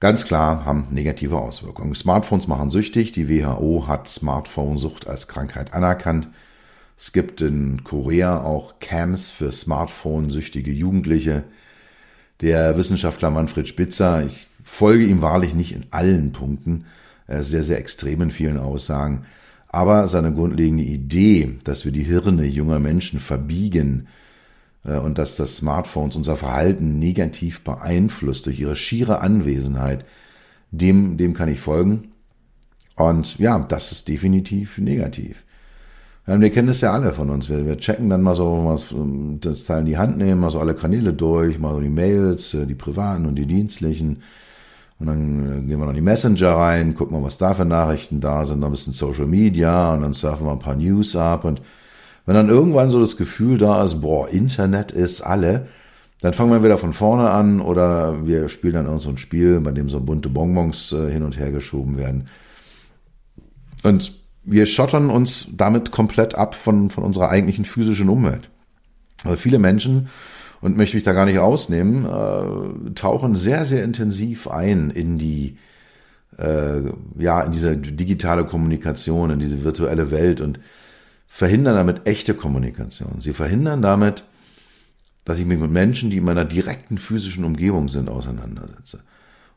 Ganz 0.04 0.26
klar 0.26 0.66
haben 0.66 0.88
negative 0.90 1.38
Auswirkungen. 1.38 1.94
Smartphones 1.94 2.46
machen 2.46 2.68
süchtig. 2.68 3.12
Die 3.12 3.26
WHO 3.26 3.86
hat 3.88 4.06
Smartphone-Sucht 4.06 5.08
als 5.08 5.28
Krankheit 5.28 5.72
anerkannt. 5.72 6.28
Es 6.98 7.12
gibt 7.12 7.40
in 7.40 7.84
Korea 7.84 8.42
auch 8.42 8.80
Camps 8.80 9.30
für 9.30 9.50
Smartphone-süchtige 9.50 10.70
Jugendliche. 10.70 11.44
Der 12.42 12.76
Wissenschaftler 12.76 13.30
Manfred 13.30 13.66
Spitzer, 13.66 14.22
ich 14.26 14.46
folge 14.62 15.06
ihm 15.06 15.22
wahrlich 15.22 15.54
nicht 15.54 15.74
in 15.74 15.86
allen 15.90 16.32
Punkten, 16.32 16.84
er 17.26 17.40
ist 17.40 17.48
sehr, 17.48 17.62
sehr 17.62 17.78
extrem 17.78 18.20
in 18.20 18.30
vielen 18.30 18.58
Aussagen, 18.58 19.24
aber 19.68 20.06
seine 20.06 20.34
grundlegende 20.34 20.84
Idee, 20.84 21.56
dass 21.64 21.86
wir 21.86 21.92
die 21.92 22.02
Hirne 22.02 22.44
junger 22.44 22.78
Menschen 22.78 23.20
verbiegen 23.20 24.08
und 24.84 25.18
dass 25.18 25.36
das 25.36 25.56
Smartphones 25.56 26.14
unser 26.14 26.36
Verhalten 26.36 26.98
negativ 26.98 27.62
beeinflusst 27.64 28.46
durch 28.46 28.60
ihre 28.60 28.76
schiere 28.76 29.20
Anwesenheit, 29.20 30.04
dem, 30.70 31.16
dem 31.16 31.34
kann 31.34 31.48
ich 31.48 31.60
folgen. 31.60 32.12
Und 32.96 33.38
ja, 33.38 33.58
das 33.58 33.92
ist 33.92 34.08
definitiv 34.08 34.78
negativ. 34.78 35.44
Ja, 36.26 36.40
wir 36.40 36.50
kennen 36.50 36.68
das 36.68 36.80
ja 36.80 36.92
alle 36.92 37.12
von 37.12 37.28
uns. 37.30 37.48
Wir, 37.48 37.66
wir 37.66 37.78
checken 37.78 38.08
dann 38.08 38.22
mal 38.22 38.34
so, 38.34 38.62
was, 38.66 38.94
das 39.40 39.64
Teil 39.64 39.80
in 39.80 39.86
die 39.86 39.98
Hand 39.98 40.16
nehmen, 40.16 40.40
mal 40.40 40.50
so 40.50 40.58
alle 40.58 40.74
Kanäle 40.74 41.12
durch, 41.12 41.58
mal 41.58 41.74
so 41.74 41.80
die 41.80 41.90
Mails, 41.90 42.54
äh, 42.54 42.66
die 42.66 42.74
privaten 42.74 43.26
und 43.26 43.34
die 43.34 43.46
dienstlichen. 43.46 44.22
Und 44.98 45.06
dann 45.06 45.44
äh, 45.44 45.66
gehen 45.66 45.78
wir 45.78 45.84
noch 45.84 45.88
in 45.88 45.96
die 45.96 46.00
Messenger 46.00 46.52
rein, 46.52 46.94
gucken 46.94 47.18
mal, 47.18 47.26
was 47.26 47.36
da 47.36 47.52
für 47.52 47.66
Nachrichten 47.66 48.20
da 48.20 48.46
sind, 48.46 48.60
noch 48.60 48.68
ein 48.68 48.72
bisschen 48.72 48.92
Social 48.92 49.26
Media 49.26 49.92
und 49.92 50.02
dann 50.02 50.12
surfen 50.14 50.46
wir 50.46 50.52
ein 50.52 50.58
paar 50.60 50.76
News 50.76 51.14
ab. 51.14 51.44
Und 51.44 51.60
wenn 52.26 52.34
dann 52.34 52.48
irgendwann 52.48 52.90
so 52.90 53.00
das 53.00 53.16
Gefühl 53.16 53.58
da 53.58 53.82
ist, 53.82 54.00
boah, 54.00 54.28
Internet 54.28 54.92
ist 54.92 55.20
alle, 55.20 55.68
dann 56.20 56.32
fangen 56.32 56.52
wir 56.52 56.64
wieder 56.64 56.78
von 56.78 56.92
vorne 56.92 57.30
an 57.30 57.60
oder 57.60 58.26
wir 58.26 58.48
spielen 58.48 58.74
dann 58.74 58.86
irgend 58.86 59.02
so 59.02 59.10
ein 59.10 59.18
Spiel, 59.18 59.60
bei 59.60 59.72
dem 59.72 59.90
so 59.90 60.00
bunte 60.00 60.28
Bonbons 60.28 60.92
äh, 60.92 61.10
hin 61.10 61.22
und 61.22 61.38
her 61.38 61.50
geschoben 61.50 61.98
werden. 61.98 62.28
Und 63.82 64.12
wir 64.42 64.66
schottern 64.66 65.10
uns 65.10 65.48
damit 65.54 65.90
komplett 65.90 66.34
ab 66.34 66.54
von, 66.54 66.90
von 66.90 67.04
unserer 67.04 67.28
eigentlichen 67.28 67.64
physischen 67.64 68.08
Umwelt. 68.08 68.50
Also 69.24 69.36
viele 69.36 69.58
Menschen, 69.58 70.08
und 70.64 70.78
möchte 70.78 70.96
mich 70.96 71.04
da 71.04 71.12
gar 71.12 71.26
nicht 71.26 71.38
ausnehmen, 71.38 72.06
äh, 72.06 72.94
tauchen 72.94 73.34
sehr, 73.34 73.66
sehr 73.66 73.84
intensiv 73.84 74.48
ein 74.48 74.88
in 74.88 75.18
die 75.18 75.58
äh, 76.38 76.80
ja, 77.18 77.42
in 77.42 77.52
diese 77.52 77.76
digitale 77.76 78.46
Kommunikation, 78.46 79.28
in 79.28 79.40
diese 79.40 79.62
virtuelle 79.62 80.10
Welt 80.10 80.40
und 80.40 80.58
verhindern 81.34 81.74
damit 81.74 82.06
echte 82.06 82.32
Kommunikation. 82.32 83.20
Sie 83.20 83.32
verhindern 83.32 83.82
damit, 83.82 84.22
dass 85.24 85.36
ich 85.36 85.44
mich 85.44 85.58
mit 85.58 85.72
Menschen, 85.72 86.08
die 86.08 86.18
in 86.18 86.24
meiner 86.24 86.44
direkten 86.44 86.96
physischen 86.96 87.44
Umgebung 87.44 87.88
sind, 87.88 88.08
auseinandersetze. 88.08 88.98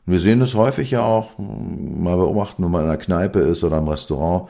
Und 0.04 0.12
wir 0.12 0.18
sehen 0.18 0.40
das 0.40 0.54
häufig 0.54 0.90
ja 0.90 1.02
auch, 1.02 1.38
mal 1.38 2.16
beobachten, 2.16 2.64
wenn 2.64 2.72
man 2.72 2.82
in 2.82 2.88
einer 2.88 2.98
Kneipe 2.98 3.38
ist 3.38 3.62
oder 3.62 3.78
im 3.78 3.86
Restaurant, 3.86 4.48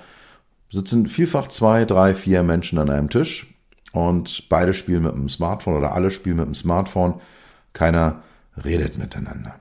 sitzen 0.71 1.07
vielfach 1.07 1.49
zwei, 1.49 1.85
drei, 1.85 2.15
vier 2.15 2.43
Menschen 2.43 2.79
an 2.79 2.89
einem 2.89 3.11
Tisch 3.11 3.47
und 3.93 4.49
beide 4.49 4.73
spielen 4.73 5.03
mit 5.03 5.13
dem 5.13 5.29
Smartphone 5.29 5.77
oder 5.77 5.93
alle 5.93 6.11
spielen 6.11 6.39
mit 6.39 6.47
dem 6.47 6.55
Smartphone. 6.55 7.21
Keiner 7.75 8.23
redet 8.65 8.97
miteinander. 8.97 9.57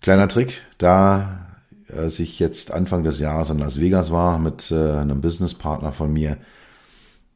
Kleiner 0.00 0.26
Trick, 0.26 0.60
da 0.78 1.47
als 1.96 2.18
ich 2.18 2.38
jetzt 2.38 2.72
Anfang 2.72 3.02
des 3.02 3.18
Jahres 3.18 3.50
in 3.50 3.58
Las 3.58 3.80
Vegas 3.80 4.12
war 4.12 4.38
mit 4.38 4.70
äh, 4.70 4.92
einem 4.92 5.20
Businesspartner 5.20 5.92
von 5.92 6.12
mir, 6.12 6.38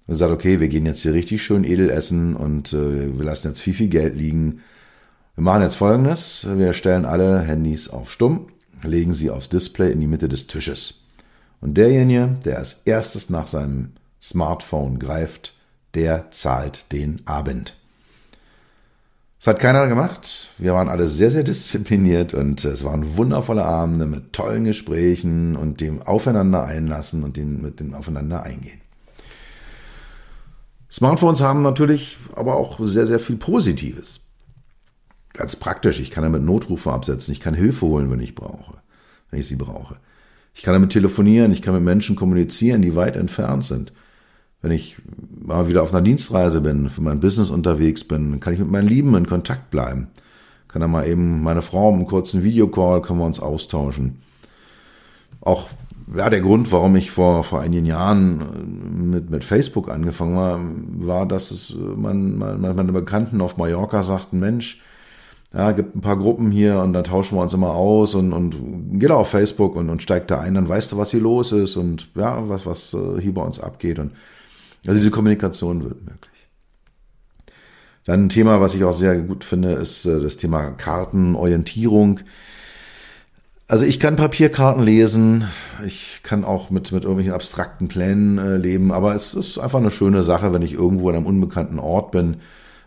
gesagt, 0.06 0.32
okay, 0.32 0.60
wir 0.60 0.68
gehen 0.68 0.86
jetzt 0.86 1.02
hier 1.02 1.14
richtig 1.14 1.42
schön 1.42 1.64
edel 1.64 1.90
essen 1.90 2.36
und 2.36 2.72
äh, 2.72 3.18
wir 3.18 3.24
lassen 3.24 3.48
jetzt 3.48 3.60
viel, 3.60 3.74
viel 3.74 3.88
Geld 3.88 4.16
liegen. 4.16 4.60
Wir 5.34 5.44
machen 5.44 5.62
jetzt 5.62 5.76
folgendes, 5.76 6.46
wir 6.56 6.72
stellen 6.72 7.04
alle 7.04 7.40
Handys 7.40 7.88
auf 7.88 8.10
Stumm, 8.10 8.48
legen 8.82 9.14
sie 9.14 9.30
aufs 9.30 9.48
Display 9.48 9.92
in 9.92 10.00
die 10.00 10.06
Mitte 10.06 10.28
des 10.28 10.46
Tisches. 10.46 11.04
Und 11.60 11.74
derjenige, 11.78 12.36
der 12.44 12.58
als 12.58 12.82
erstes 12.84 13.30
nach 13.30 13.46
seinem 13.46 13.92
Smartphone 14.20 14.98
greift, 14.98 15.54
der 15.94 16.30
zahlt 16.30 16.92
den 16.92 17.22
Abend. 17.26 17.76
Das 19.42 19.54
hat 19.54 19.58
keiner 19.58 19.88
gemacht. 19.88 20.52
Wir 20.58 20.72
waren 20.72 20.88
alle 20.88 21.08
sehr, 21.08 21.32
sehr 21.32 21.42
diszipliniert 21.42 22.32
und 22.32 22.64
es 22.64 22.84
waren 22.84 23.16
wundervolle 23.16 23.64
Abende 23.64 24.06
mit 24.06 24.32
tollen 24.32 24.62
Gesprächen 24.62 25.56
und 25.56 25.80
dem 25.80 26.00
Aufeinander 26.00 26.62
einlassen 26.62 27.24
und 27.24 27.36
dem, 27.36 27.60
mit 27.60 27.80
dem 27.80 27.92
Aufeinander 27.92 28.44
eingehen. 28.44 28.80
Smartphones 30.88 31.40
haben 31.40 31.62
natürlich 31.62 32.18
aber 32.36 32.54
auch 32.54 32.78
sehr, 32.84 33.08
sehr 33.08 33.18
viel 33.18 33.34
Positives. 33.34 34.20
Ganz 35.32 35.56
praktisch. 35.56 35.98
Ich 35.98 36.12
kann 36.12 36.22
damit 36.22 36.44
Notrufe 36.44 36.92
absetzen. 36.92 37.32
Ich 37.32 37.40
kann 37.40 37.54
Hilfe 37.54 37.86
holen, 37.86 38.12
wenn 38.12 38.20
ich 38.20 38.36
brauche, 38.36 38.74
wenn 39.30 39.40
ich 39.40 39.48
sie 39.48 39.56
brauche. 39.56 39.96
Ich 40.54 40.62
kann 40.62 40.74
damit 40.74 40.92
telefonieren. 40.92 41.50
Ich 41.50 41.62
kann 41.62 41.74
mit 41.74 41.82
Menschen 41.82 42.14
kommunizieren, 42.14 42.80
die 42.80 42.94
weit 42.94 43.16
entfernt 43.16 43.64
sind. 43.64 43.92
Wenn 44.62 44.70
ich 44.70 44.96
mal 45.44 45.68
wieder 45.68 45.82
auf 45.82 45.92
einer 45.92 46.02
Dienstreise 46.02 46.60
bin, 46.60 46.88
für 46.88 47.02
mein 47.02 47.20
Business 47.20 47.50
unterwegs 47.50 48.04
bin, 48.04 48.38
kann 48.38 48.54
ich 48.54 48.60
mit 48.60 48.70
meinen 48.70 48.88
Lieben 48.88 49.14
in 49.16 49.26
Kontakt 49.26 49.70
bleiben. 49.70 50.08
Kann 50.68 50.80
dann 50.80 50.90
mal 50.90 51.06
eben 51.06 51.42
meine 51.42 51.62
Frau 51.62 51.92
einen 51.92 52.06
kurzen 52.06 52.44
Videocall, 52.44 53.02
können 53.02 53.18
wir 53.18 53.26
uns 53.26 53.40
austauschen. 53.40 54.22
Auch 55.40 55.68
ja, 56.16 56.30
der 56.30 56.40
Grund, 56.40 56.70
warum 56.72 56.94
ich 56.96 57.10
vor, 57.10 57.42
vor 57.44 57.60
einigen 57.60 57.86
Jahren 57.86 59.10
mit, 59.10 59.30
mit 59.30 59.44
Facebook 59.44 59.90
angefangen 59.90 60.36
war, 60.36 60.60
war, 61.06 61.26
dass 61.26 61.50
es 61.50 61.74
man, 61.96 62.38
man, 62.38 62.60
meine 62.60 62.92
Bekannten 62.92 63.40
auf 63.40 63.56
Mallorca 63.56 64.02
sagten, 64.02 64.38
Mensch, 64.38 64.82
ja, 65.52 65.72
gibt 65.72 65.94
ein 65.94 66.00
paar 66.00 66.16
Gruppen 66.16 66.50
hier 66.50 66.78
und 66.78 66.92
da 66.92 67.02
tauschen 67.02 67.36
wir 67.36 67.42
uns 67.42 67.52
immer 67.52 67.74
aus 67.74 68.14
und, 68.14 68.32
und 68.32 68.54
geh 68.92 69.06
da 69.06 69.14
auf 69.14 69.28
Facebook 69.28 69.76
und, 69.76 69.90
und 69.90 70.02
steigt 70.02 70.30
da 70.30 70.40
ein, 70.40 70.54
dann 70.54 70.68
weißt 70.68 70.92
du, 70.92 70.96
was 70.96 71.10
hier 71.10 71.20
los 71.20 71.52
ist 71.52 71.76
und 71.76 72.08
ja, 72.14 72.48
was, 72.48 72.64
was 72.64 72.94
äh, 72.94 73.20
hier 73.20 73.34
bei 73.34 73.42
uns 73.42 73.60
abgeht. 73.60 73.98
Und 73.98 74.12
also 74.86 74.98
diese 74.98 75.10
Kommunikation 75.10 75.84
wird 75.84 76.00
möglich. 76.02 76.32
Dann 78.04 78.24
ein 78.24 78.28
Thema, 78.28 78.60
was 78.60 78.74
ich 78.74 78.82
auch 78.82 78.92
sehr 78.92 79.16
gut 79.16 79.44
finde, 79.44 79.72
ist 79.72 80.04
äh, 80.06 80.20
das 80.20 80.36
Thema 80.36 80.72
Kartenorientierung. 80.72 82.20
Also 83.68 83.84
ich 83.84 84.00
kann 84.00 84.16
Papierkarten 84.16 84.82
lesen, 84.82 85.44
ich 85.86 86.20
kann 86.22 86.44
auch 86.44 86.70
mit, 86.70 86.90
mit 86.92 87.04
irgendwelchen 87.04 87.32
abstrakten 87.32 87.88
Plänen 87.88 88.38
äh, 88.38 88.56
leben, 88.56 88.92
aber 88.92 89.14
es 89.14 89.34
ist 89.34 89.58
einfach 89.58 89.78
eine 89.78 89.92
schöne 89.92 90.22
Sache, 90.22 90.52
wenn 90.52 90.62
ich 90.62 90.72
irgendwo 90.72 91.08
an 91.08 91.16
einem 91.16 91.26
unbekannten 91.26 91.78
Ort 91.78 92.10
bin, 92.10 92.38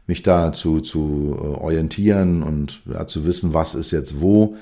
mich 0.05 0.21
da 0.21 0.51
zu, 0.53 0.81
zu 0.81 1.36
äh, 1.39 1.43
orientieren 1.43 2.43
und 2.43 2.81
ja, 2.86 3.08
zu 3.08 3.25
wissen, 3.25 3.53
was 3.53 3.73
ist 3.73 3.91
jetzt 3.91 4.21
wo. 4.21 4.58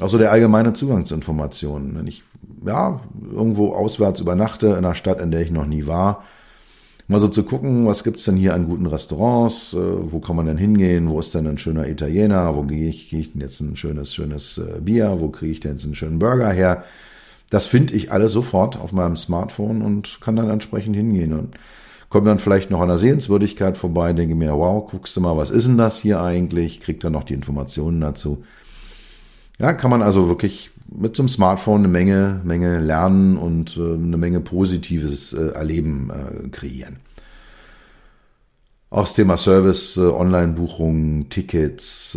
Auch 0.00 0.08
so 0.08 0.18
der 0.18 0.30
allgemeine 0.30 0.74
Zugang 0.74 1.06
zu 1.06 1.14
Informationen. 1.14 1.96
Wenn 1.98 2.06
ich 2.06 2.22
ja 2.64 3.00
irgendwo 3.32 3.72
auswärts 3.72 4.20
übernachte 4.20 4.68
in 4.68 4.74
einer 4.74 4.94
Stadt, 4.94 5.20
in 5.20 5.30
der 5.30 5.40
ich 5.40 5.50
noch 5.50 5.66
nie 5.66 5.86
war, 5.86 6.24
mal 7.08 7.20
so 7.20 7.28
zu 7.28 7.42
gucken, 7.42 7.86
was 7.86 8.04
gibt's 8.04 8.24
denn 8.24 8.36
hier 8.36 8.54
an 8.54 8.66
guten 8.66 8.86
Restaurants, 8.86 9.72
äh, 9.72 9.78
wo 9.78 10.20
kann 10.20 10.36
man 10.36 10.46
denn 10.46 10.58
hingehen, 10.58 11.08
wo 11.08 11.18
ist 11.18 11.34
denn 11.34 11.46
ein 11.46 11.58
schöner 11.58 11.88
Italiener, 11.88 12.54
wo 12.54 12.62
gehe 12.62 12.90
ich, 12.90 13.08
gehe 13.08 13.20
ich 13.20 13.32
denn 13.32 13.40
jetzt 13.40 13.60
ein 13.60 13.76
schönes, 13.76 14.14
schönes 14.14 14.58
äh, 14.58 14.80
Bier, 14.80 15.16
wo 15.18 15.28
kriege 15.28 15.52
ich 15.52 15.60
denn 15.60 15.72
jetzt 15.72 15.84
einen 15.84 15.94
schönen 15.94 16.18
Burger 16.18 16.50
her. 16.50 16.84
Das 17.50 17.66
finde 17.66 17.94
ich 17.94 18.12
alles 18.12 18.32
sofort 18.32 18.78
auf 18.78 18.92
meinem 18.92 19.16
Smartphone 19.16 19.80
und 19.80 20.20
kann 20.20 20.36
dann 20.36 20.50
entsprechend 20.50 20.94
hingehen 20.94 21.32
und 21.32 21.56
komme 22.10 22.26
dann 22.26 22.38
vielleicht 22.38 22.70
noch 22.70 22.80
an 22.80 22.88
der 22.88 22.98
Sehenswürdigkeit 22.98 23.78
vorbei, 23.78 24.12
denke 24.12 24.34
mir, 24.34 24.52
wow, 24.52 24.86
guckst 24.90 25.16
du 25.16 25.22
mal, 25.22 25.36
was 25.38 25.48
ist 25.48 25.66
denn 25.66 25.78
das 25.78 25.98
hier 25.98 26.20
eigentlich, 26.20 26.80
krieg 26.80 27.00
dann 27.00 27.12
noch 27.14 27.24
die 27.24 27.34
Informationen 27.34 28.02
dazu. 28.02 28.44
Ja, 29.58 29.72
kann 29.72 29.90
man 29.90 30.02
also 30.02 30.28
wirklich 30.28 30.70
mit 30.90 31.16
so 31.16 31.22
einem 31.22 31.28
Smartphone 31.28 31.80
eine 31.80 31.88
Menge, 31.88 32.40
Menge 32.44 32.78
lernen 32.80 33.36
und 33.36 33.76
äh, 33.76 33.94
eine 33.94 34.16
Menge 34.16 34.40
positives 34.40 35.32
äh, 35.32 35.50
Erleben 35.50 36.10
äh, 36.10 36.48
kreieren. 36.48 36.96
Auch 38.90 39.02
das 39.02 39.12
Thema 39.12 39.36
Service, 39.36 39.98
Online-Buchungen, 39.98 41.28
Tickets. 41.28 42.16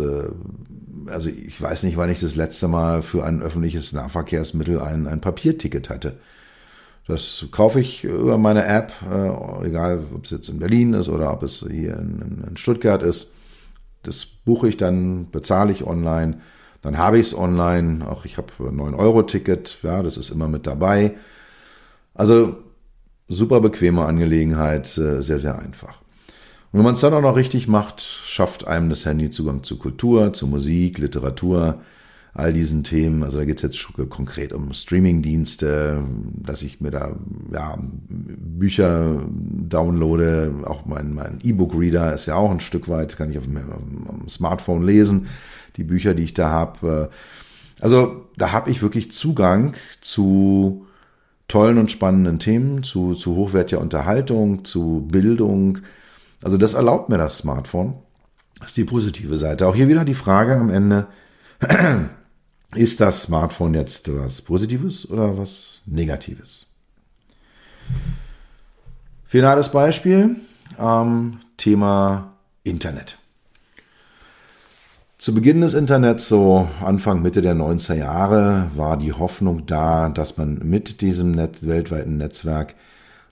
Also 1.04 1.28
ich 1.28 1.60
weiß 1.60 1.82
nicht, 1.82 1.98
wann 1.98 2.08
ich 2.08 2.20
das 2.20 2.34
letzte 2.34 2.66
Mal 2.66 3.02
für 3.02 3.24
ein 3.24 3.42
öffentliches 3.42 3.92
Nahverkehrsmittel 3.92 4.80
ein, 4.80 5.06
ein 5.06 5.20
Papierticket 5.20 5.90
hatte. 5.90 6.16
Das 7.06 7.44
kaufe 7.50 7.78
ich 7.78 8.04
über 8.04 8.38
meine 8.38 8.64
App, 8.64 8.90
egal 9.62 10.02
ob 10.14 10.24
es 10.24 10.30
jetzt 10.30 10.48
in 10.48 10.60
Berlin 10.60 10.94
ist 10.94 11.10
oder 11.10 11.30
ob 11.34 11.42
es 11.42 11.62
hier 11.70 11.98
in, 11.98 12.42
in 12.48 12.56
Stuttgart 12.56 13.02
ist. 13.02 13.32
Das 14.02 14.24
buche 14.24 14.66
ich 14.66 14.78
dann, 14.78 15.30
bezahle 15.30 15.72
ich 15.72 15.86
online 15.86 16.38
dann 16.82 16.98
habe 16.98 17.18
ich 17.18 17.28
es 17.28 17.38
online. 17.38 18.06
Auch 18.08 18.24
ich 18.24 18.36
habe 18.36 18.52
ein 18.58 18.76
9-Euro-Ticket. 18.76 19.78
Ja, 19.82 20.02
das 20.02 20.16
ist 20.16 20.30
immer 20.30 20.48
mit 20.48 20.66
dabei. 20.66 21.14
Also 22.14 22.56
super 23.28 23.60
bequeme 23.60 24.04
Angelegenheit, 24.04 24.98
äh, 24.98 25.22
sehr, 25.22 25.38
sehr 25.38 25.58
einfach. 25.58 26.02
Und 26.72 26.78
wenn 26.78 26.84
man 26.84 26.94
es 26.94 27.00
dann 27.00 27.14
auch 27.14 27.22
noch 27.22 27.36
richtig 27.36 27.68
macht, 27.68 28.00
schafft 28.00 28.66
einem 28.66 28.88
das 28.90 29.06
Handy 29.06 29.30
Zugang 29.30 29.62
zu 29.62 29.78
Kultur, 29.78 30.32
zu 30.32 30.46
Musik, 30.46 30.98
Literatur, 30.98 31.80
all 32.34 32.52
diesen 32.52 32.82
Themen. 32.82 33.22
Also 33.22 33.38
da 33.38 33.44
geht 33.44 33.56
es 33.56 33.62
jetzt 33.62 34.10
konkret 34.10 34.52
um 34.52 34.72
Streamingdienste, 34.72 36.02
dass 36.42 36.62
ich 36.62 36.80
mir 36.80 36.90
da 36.90 37.14
ja, 37.52 37.78
Bücher 38.08 39.22
downloade. 39.28 40.54
Auch 40.64 40.86
mein, 40.86 41.14
mein 41.14 41.38
E-Book-Reader 41.42 42.14
ist 42.14 42.26
ja 42.26 42.36
auch 42.36 42.50
ein 42.50 42.60
Stück 42.60 42.88
weit, 42.88 43.16
kann 43.16 43.30
ich 43.30 43.38
auf 43.38 43.44
dem, 43.44 43.58
auf 43.58 44.18
dem 44.18 44.28
Smartphone 44.28 44.82
lesen 44.82 45.26
die 45.76 45.84
Bücher, 45.84 46.14
die 46.14 46.24
ich 46.24 46.34
da 46.34 46.48
habe. 46.48 47.10
Äh, 47.10 47.82
also 47.82 48.28
da 48.36 48.52
habe 48.52 48.70
ich 48.70 48.82
wirklich 48.82 49.10
Zugang 49.10 49.74
zu 50.00 50.86
tollen 51.48 51.78
und 51.78 51.90
spannenden 51.90 52.38
Themen, 52.38 52.82
zu, 52.82 53.14
zu 53.14 53.36
hochwertiger 53.36 53.80
Unterhaltung, 53.80 54.64
zu 54.64 55.06
Bildung. 55.10 55.78
Also 56.42 56.56
das 56.56 56.74
erlaubt 56.74 57.08
mir 57.08 57.18
das 57.18 57.38
Smartphone. 57.38 57.94
Das 58.58 58.68
ist 58.68 58.76
die 58.76 58.84
positive 58.84 59.36
Seite. 59.36 59.66
Auch 59.66 59.74
hier 59.74 59.88
wieder 59.88 60.04
die 60.04 60.14
Frage 60.14 60.56
am 60.56 60.70
Ende, 60.70 61.08
ist 62.74 63.00
das 63.00 63.22
Smartphone 63.22 63.74
jetzt 63.74 64.14
was 64.16 64.40
Positives 64.40 65.08
oder 65.10 65.36
was 65.36 65.82
Negatives? 65.84 66.66
Finales 69.26 69.70
Beispiel, 69.70 70.36
ähm, 70.78 71.38
Thema 71.56 72.34
Internet. 72.64 73.18
Zu 75.22 75.32
Beginn 75.32 75.60
des 75.60 75.74
Internets, 75.74 76.26
so 76.26 76.68
Anfang, 76.84 77.22
Mitte 77.22 77.42
der 77.42 77.54
90er 77.54 77.94
Jahre, 77.94 78.72
war 78.74 78.96
die 78.96 79.12
Hoffnung 79.12 79.66
da, 79.66 80.08
dass 80.08 80.36
man 80.36 80.58
mit 80.64 81.00
diesem 81.00 81.30
Net 81.30 81.64
weltweiten 81.64 82.16
Netzwerk 82.16 82.74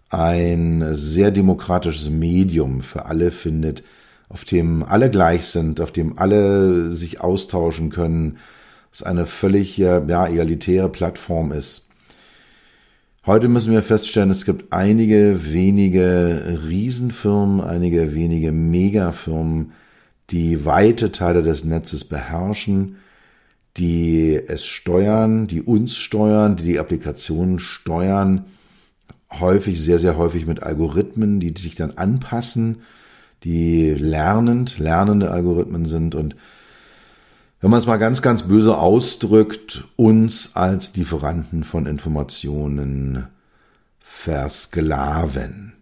ein 0.08 0.86
sehr 0.92 1.32
demokratisches 1.32 2.08
Medium 2.08 2.82
für 2.82 3.06
alle 3.06 3.32
findet, 3.32 3.82
auf 4.28 4.44
dem 4.44 4.84
alle 4.84 5.10
gleich 5.10 5.46
sind, 5.46 5.80
auf 5.80 5.90
dem 5.90 6.16
alle 6.16 6.94
sich 6.94 7.20
austauschen 7.20 7.90
können, 7.90 8.38
es 8.92 9.02
eine 9.02 9.26
völlig 9.26 9.76
ja, 9.76 9.98
egalitäre 9.98 10.90
Plattform 10.90 11.50
ist. 11.50 11.88
Heute 13.26 13.48
müssen 13.48 13.72
wir 13.72 13.82
feststellen, 13.82 14.30
es 14.30 14.44
gibt 14.44 14.72
einige 14.72 15.52
wenige 15.52 16.60
Riesenfirmen, 16.68 17.60
einige 17.60 18.14
wenige 18.14 18.52
Megafirmen, 18.52 19.72
die 20.30 20.64
weite 20.64 21.12
Teile 21.12 21.42
des 21.42 21.64
Netzes 21.64 22.04
beherrschen, 22.04 22.96
die 23.76 24.34
es 24.34 24.64
steuern, 24.64 25.46
die 25.46 25.62
uns 25.62 25.96
steuern, 25.96 26.56
die 26.56 26.64
die 26.64 26.78
Applikationen 26.78 27.58
steuern, 27.58 28.44
häufig, 29.30 29.80
sehr, 29.80 29.98
sehr 29.98 30.16
häufig 30.16 30.46
mit 30.46 30.62
Algorithmen, 30.62 31.40
die 31.40 31.54
sich 31.56 31.76
dann 31.76 31.92
anpassen, 31.92 32.82
die 33.44 33.90
lernend, 33.90 34.78
lernende 34.78 35.30
Algorithmen 35.30 35.86
sind 35.86 36.14
und 36.14 36.34
wenn 37.60 37.70
man 37.70 37.78
es 37.78 37.86
mal 37.86 37.98
ganz, 37.98 38.22
ganz 38.22 38.44
böse 38.44 38.78
ausdrückt, 38.78 39.84
uns 39.96 40.56
als 40.56 40.96
Lieferanten 40.96 41.62
von 41.62 41.84
Informationen 41.84 43.26
versklaven. 44.00 45.74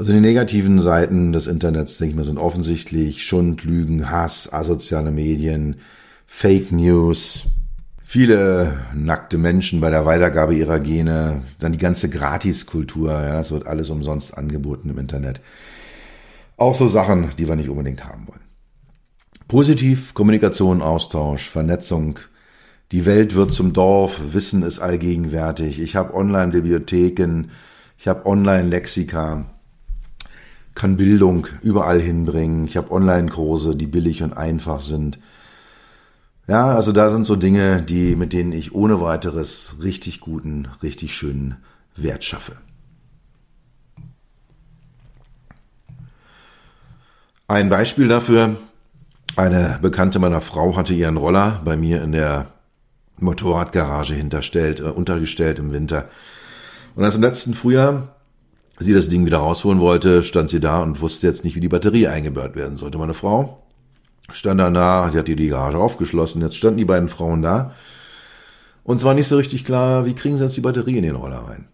Also 0.00 0.14
die 0.14 0.20
negativen 0.20 0.80
Seiten 0.80 1.30
des 1.34 1.46
Internets, 1.46 1.98
denke 1.98 2.12
ich 2.12 2.16
mal, 2.16 2.24
sind 2.24 2.38
offensichtlich 2.38 3.22
Schund, 3.22 3.64
Lügen, 3.64 4.10
Hass, 4.10 4.50
asoziale 4.50 5.10
Medien, 5.10 5.76
Fake 6.26 6.72
News, 6.72 7.48
viele 8.02 8.78
nackte 8.94 9.36
Menschen 9.36 9.78
bei 9.78 9.90
der 9.90 10.06
Weitergabe 10.06 10.54
ihrer 10.54 10.80
Gene, 10.80 11.42
dann 11.58 11.72
die 11.72 11.78
ganze 11.78 12.08
Gratiskultur, 12.08 13.10
ja, 13.10 13.40
es 13.40 13.52
wird 13.52 13.66
alles 13.66 13.90
umsonst 13.90 14.38
angeboten 14.38 14.88
im 14.88 14.98
Internet. 14.98 15.42
Auch 16.56 16.74
so 16.74 16.88
Sachen, 16.88 17.32
die 17.36 17.46
wir 17.46 17.56
nicht 17.56 17.68
unbedingt 17.68 18.06
haben 18.06 18.26
wollen. 18.26 18.40
Positiv, 19.48 20.14
Kommunikation, 20.14 20.80
Austausch, 20.80 21.50
Vernetzung, 21.50 22.18
die 22.90 23.04
Welt 23.04 23.34
wird 23.34 23.52
zum 23.52 23.74
Dorf, 23.74 24.32
Wissen 24.32 24.62
ist 24.62 24.78
allgegenwärtig, 24.78 25.78
ich 25.78 25.94
habe 25.94 26.14
Online-Bibliotheken, 26.14 27.50
ich 27.98 28.08
habe 28.08 28.24
Online-Lexika, 28.24 29.44
kann 30.74 30.96
Bildung 30.96 31.46
überall 31.62 32.00
hinbringen. 32.00 32.64
Ich 32.64 32.76
habe 32.76 32.90
Online-Kurse, 32.90 33.76
die 33.76 33.86
billig 33.86 34.22
und 34.22 34.32
einfach 34.32 34.80
sind. 34.80 35.18
Ja, 36.46 36.74
also 36.74 36.92
da 36.92 37.10
sind 37.10 37.24
so 37.24 37.36
Dinge, 37.36 37.82
die, 37.82 38.16
mit 38.16 38.32
denen 38.32 38.52
ich 38.52 38.74
ohne 38.74 39.00
weiteres 39.00 39.76
richtig 39.82 40.20
guten, 40.20 40.68
richtig 40.82 41.14
schönen 41.14 41.56
Wert 41.96 42.24
schaffe. 42.24 42.56
Ein 47.46 47.68
Beispiel 47.68 48.08
dafür, 48.08 48.56
eine 49.36 49.78
Bekannte 49.82 50.18
meiner 50.18 50.40
Frau 50.40 50.76
hatte 50.76 50.94
ihren 50.94 51.16
Roller 51.16 51.60
bei 51.64 51.76
mir 51.76 52.02
in 52.02 52.12
der 52.12 52.46
Motorradgarage 53.18 54.14
hinterstellt, 54.14 54.80
äh, 54.80 54.84
untergestellt 54.84 55.58
im 55.58 55.72
Winter. 55.72 56.08
Und 56.94 57.04
als 57.04 57.14
im 57.14 57.22
letzten 57.22 57.54
Frühjahr 57.54 58.16
sie 58.86 58.94
das 58.94 59.08
Ding 59.08 59.26
wieder 59.26 59.38
rausholen 59.38 59.80
wollte, 59.80 60.22
stand 60.22 60.50
sie 60.50 60.60
da 60.60 60.82
und 60.82 61.00
wusste 61.00 61.26
jetzt 61.26 61.44
nicht, 61.44 61.54
wie 61.54 61.60
die 61.60 61.68
Batterie 61.68 62.08
eingebaut 62.08 62.56
werden 62.56 62.78
sollte. 62.78 62.98
Meine 62.98 63.14
Frau 63.14 63.62
stand 64.32 64.60
dann 64.60 64.74
da, 64.74 65.10
die 65.10 65.18
hat 65.18 65.28
die 65.28 65.48
Garage 65.48 65.78
aufgeschlossen, 65.78 66.42
jetzt 66.42 66.56
standen 66.56 66.78
die 66.78 66.84
beiden 66.84 67.08
Frauen 67.08 67.42
da. 67.42 67.72
Und 68.82 68.96
es 68.96 69.04
war 69.04 69.14
nicht 69.14 69.28
so 69.28 69.36
richtig 69.36 69.64
klar, 69.64 70.06
wie 70.06 70.14
kriegen 70.14 70.36
sie 70.36 70.44
jetzt 70.44 70.56
die 70.56 70.62
Batterie 70.62 70.96
in 70.96 71.02
den 71.02 71.16
Roller 71.16 71.44
rein. 71.46 71.68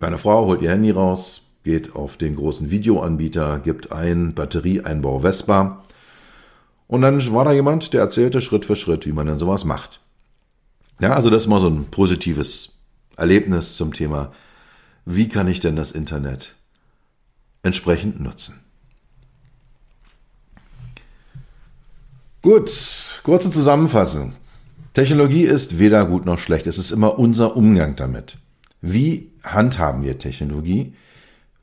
Meine 0.00 0.18
Frau 0.18 0.46
holt 0.46 0.62
ihr 0.62 0.70
Handy 0.70 0.90
raus, 0.90 1.52
geht 1.64 1.94
auf 1.94 2.16
den 2.16 2.36
großen 2.36 2.70
Videoanbieter, 2.70 3.58
gibt 3.58 3.92
ein 3.92 4.34
Batterieeinbau 4.34 5.20
Vespa. 5.20 5.82
Und 6.86 7.02
dann 7.02 7.32
war 7.32 7.44
da 7.44 7.52
jemand, 7.52 7.92
der 7.92 8.00
erzählte 8.00 8.40
Schritt 8.40 8.64
für 8.64 8.76
Schritt, 8.76 9.06
wie 9.06 9.12
man 9.12 9.26
denn 9.26 9.38
sowas 9.38 9.64
macht. 9.64 10.00
Ja, 11.00 11.12
also 11.14 11.28
das 11.28 11.42
ist 11.42 11.48
mal 11.48 11.60
so 11.60 11.68
ein 11.68 11.86
positives 11.90 12.78
Erlebnis 13.16 13.76
zum 13.76 13.92
Thema 13.92 14.32
wie 15.06 15.28
kann 15.28 15.46
ich 15.46 15.60
denn 15.60 15.76
das 15.76 15.92
Internet 15.92 16.54
entsprechend 17.62 18.20
nutzen? 18.20 18.60
Gut, 22.42 23.20
kurze 23.22 23.50
Zusammenfassung. 23.50 24.34
Technologie 24.94 25.44
ist 25.44 25.78
weder 25.78 26.04
gut 26.06 26.26
noch 26.26 26.38
schlecht. 26.38 26.66
Es 26.66 26.78
ist 26.78 26.90
immer 26.90 27.18
unser 27.18 27.56
Umgang 27.56 27.96
damit. 27.96 28.38
Wie 28.80 29.32
handhaben 29.42 30.02
wir 30.02 30.18
Technologie? 30.18 30.94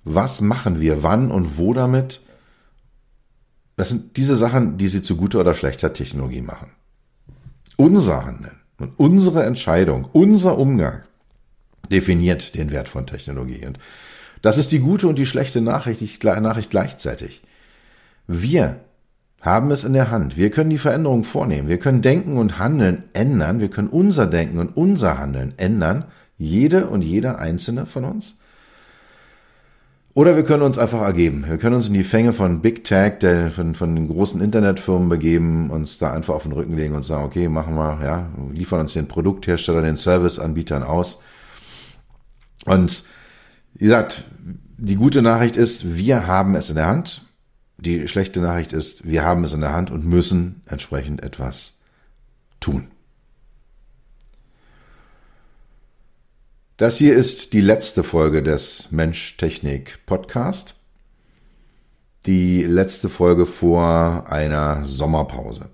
Was 0.06 0.42
machen 0.42 0.80
wir 0.80 1.04
wann 1.04 1.30
und 1.30 1.58
wo 1.58 1.74
damit? 1.74 2.22
Das 3.76 3.90
sind 3.90 4.18
diese 4.18 4.38
Sachen, 4.38 4.78
die 4.78 4.88
sie 4.88 5.02
zu 5.02 5.18
guter 5.18 5.40
oder 5.40 5.56
schlechter 5.56 5.94
Technologie 5.94 6.42
machen. 6.42 6.72
Unser 7.76 8.26
Handeln 8.26 8.60
und 8.78 8.94
unsere 8.98 9.44
Entscheidung, 9.44 10.08
unser 10.14 10.58
Umgang 10.58 11.04
definiert 11.90 12.56
den 12.56 12.72
Wert 12.72 12.90
von 12.90 13.06
Technologie. 13.06 13.66
Und 13.66 13.80
das 14.42 14.58
ist 14.58 14.72
die 14.72 14.80
gute 14.80 15.08
und 15.08 15.18
die 15.18 15.26
schlechte 15.26 15.62
Nachricht, 15.62 16.24
Nachricht 16.24 16.70
gleichzeitig. 16.70 17.42
Wir 18.28 18.80
haben 19.42 19.72
es 19.72 19.84
in 19.84 19.94
der 19.94 20.10
Hand. 20.10 20.38
Wir 20.38 20.52
können 20.52 20.70
die 20.70 20.78
Veränderung 20.78 21.24
vornehmen. 21.24 21.68
Wir 21.68 21.78
können 21.78 22.02
Denken 22.02 22.38
und 22.38 22.60
Handeln 22.60 23.04
ändern. 23.14 23.60
Wir 23.60 23.70
können 23.70 23.90
unser 23.90 24.26
Denken 24.26 24.60
und 24.60 24.76
unser 24.78 25.18
Handeln 25.18 25.54
ändern. 25.58 26.06
Jede 26.38 26.88
und 26.88 27.04
jeder 27.04 27.40
einzelne 27.40 27.86
von 27.86 28.06
uns. 28.06 28.38
Oder 30.14 30.36
wir 30.36 30.44
können 30.44 30.64
uns 30.64 30.78
einfach 30.78 31.02
ergeben. 31.02 31.46
Wir 31.48 31.58
können 31.58 31.76
uns 31.76 31.88
in 31.88 31.94
die 31.94 32.04
Fänge 32.04 32.34
von 32.34 32.62
Big 32.62 32.84
Tech, 32.84 33.20
der, 33.20 33.50
von, 33.50 33.76
von 33.76 33.96
den 33.96 34.08
großen 34.08 34.42
Internetfirmen 34.42 35.10
begeben, 35.10 35.72
uns 35.72 35.98
da 35.98 36.14
einfach 36.14 36.36
auf 36.36 36.44
den 36.44 36.52
Rücken 36.52 36.78
legen 36.78 36.96
und 36.96 37.04
sagen, 37.04 37.26
okay, 37.26 37.50
machen 37.50 37.76
wir, 37.76 38.00
ja, 38.04 38.30
liefern 38.52 38.82
uns 38.82 38.94
den 38.94 39.08
Produkthersteller, 39.08 39.82
den 39.82 39.96
Serviceanbietern 39.96 40.84
aus 40.84 41.22
und 42.66 43.04
wie 43.74 43.86
gesagt, 43.86 44.24
die 44.78 44.96
gute 44.96 45.22
Nachricht 45.22 45.58
ist, 45.58 45.96
wir 45.96 46.28
haben 46.28 46.56
es 46.56 46.70
in 46.70 46.76
der 46.76 46.88
Hand. 46.88 47.22
Die 47.78 48.08
schlechte 48.08 48.40
Nachricht 48.40 48.74
ist, 48.74 49.08
wir 49.08 49.24
haben 49.24 49.44
es 49.44 49.54
in 49.54 49.62
der 49.62 49.74
Hand 49.74 49.92
und 49.92 50.06
müssen 50.06 50.62
entsprechend 50.66 51.24
etwas 51.24 51.80
tun. 52.60 52.88
Das 56.78 56.98
hier 56.98 57.14
ist 57.16 57.54
die 57.54 57.62
letzte 57.62 58.04
Folge 58.04 58.42
des 58.42 58.92
Mensch-Technik-Podcast. 58.92 60.76
Die 62.26 62.64
letzte 62.64 63.10
Folge 63.10 63.46
vor 63.46 64.26
einer 64.30 64.86
Sommerpause. 64.86 65.70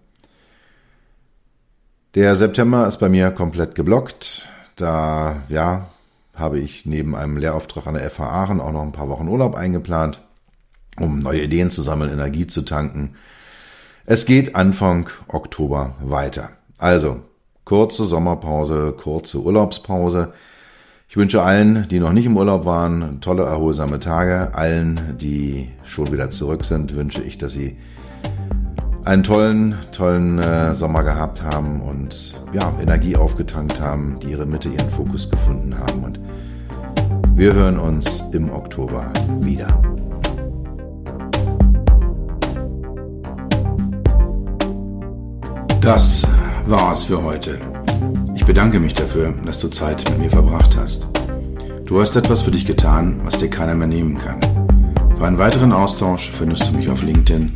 Der 2.15 2.35
September 2.35 2.87
ist 2.87 2.97
bei 2.97 3.07
mir 3.07 3.31
komplett 3.31 3.75
geblockt. 3.75 4.49
Da, 4.75 5.43
ja, 5.47 5.89
habe 6.39 6.59
ich 6.59 6.85
neben 6.85 7.15
einem 7.15 7.37
Lehrauftrag 7.37 7.87
an 7.87 7.95
der 7.95 8.09
FH 8.09 8.23
Aachen 8.23 8.59
auch 8.59 8.71
noch 8.71 8.81
ein 8.81 8.91
paar 8.91 9.09
Wochen 9.09 9.27
Urlaub 9.27 9.55
eingeplant, 9.55 10.21
um 10.99 11.19
neue 11.19 11.43
Ideen 11.43 11.69
zu 11.69 11.81
sammeln, 11.81 12.11
Energie 12.11 12.47
zu 12.47 12.61
tanken. 12.61 13.15
Es 14.05 14.25
geht 14.25 14.55
Anfang 14.55 15.09
Oktober 15.27 15.95
weiter. 16.01 16.49
Also, 16.77 17.21
kurze 17.65 18.05
Sommerpause, 18.05 18.93
kurze 18.93 19.39
Urlaubspause. 19.41 20.33
Ich 21.07 21.17
wünsche 21.17 21.41
allen, 21.41 21.87
die 21.89 21.99
noch 21.99 22.13
nicht 22.13 22.25
im 22.25 22.37
Urlaub 22.37 22.65
waren, 22.65 23.19
tolle, 23.21 23.43
erholsame 23.43 23.99
Tage. 23.99 24.53
Allen, 24.53 25.17
die 25.19 25.69
schon 25.83 26.11
wieder 26.11 26.29
zurück 26.31 26.65
sind, 26.65 26.95
wünsche 26.95 27.21
ich, 27.21 27.37
dass 27.37 27.53
sie 27.53 27.77
einen 29.05 29.23
tollen, 29.23 29.75
tollen 29.91 30.39
äh, 30.39 30.75
Sommer 30.75 31.03
gehabt 31.03 31.41
haben 31.41 31.81
und 31.81 32.39
ja, 32.53 32.73
Energie 32.81 33.15
aufgetankt 33.15 33.79
haben, 33.79 34.19
die 34.21 34.31
ihre 34.31 34.45
Mitte, 34.45 34.69
ihren 34.69 34.89
Fokus 34.89 35.29
gefunden 35.29 35.77
haben. 35.77 36.03
Und 36.03 36.19
wir 37.35 37.53
hören 37.53 37.79
uns 37.79 38.23
im 38.33 38.51
Oktober 38.51 39.11
wieder. 39.39 39.67
Das 45.81 46.27
war's 46.67 47.05
für 47.05 47.23
heute. 47.23 47.57
Ich 48.35 48.45
bedanke 48.45 48.79
mich 48.79 48.93
dafür, 48.93 49.33
dass 49.45 49.59
du 49.59 49.69
Zeit 49.69 50.03
mit 50.09 50.19
mir 50.19 50.29
verbracht 50.29 50.75
hast. 50.77 51.07
Du 51.85 52.01
hast 52.01 52.15
etwas 52.15 52.41
für 52.41 52.51
dich 52.51 52.65
getan, 52.65 53.21
was 53.23 53.37
dir 53.37 53.49
keiner 53.49 53.75
mehr 53.75 53.87
nehmen 53.87 54.17
kann. 54.17 54.39
Für 55.17 55.25
einen 55.25 55.37
weiteren 55.37 55.71
Austausch 55.71 56.29
findest 56.29 56.67
du 56.67 56.73
mich 56.73 56.89
auf 56.89 57.01
LinkedIn 57.01 57.55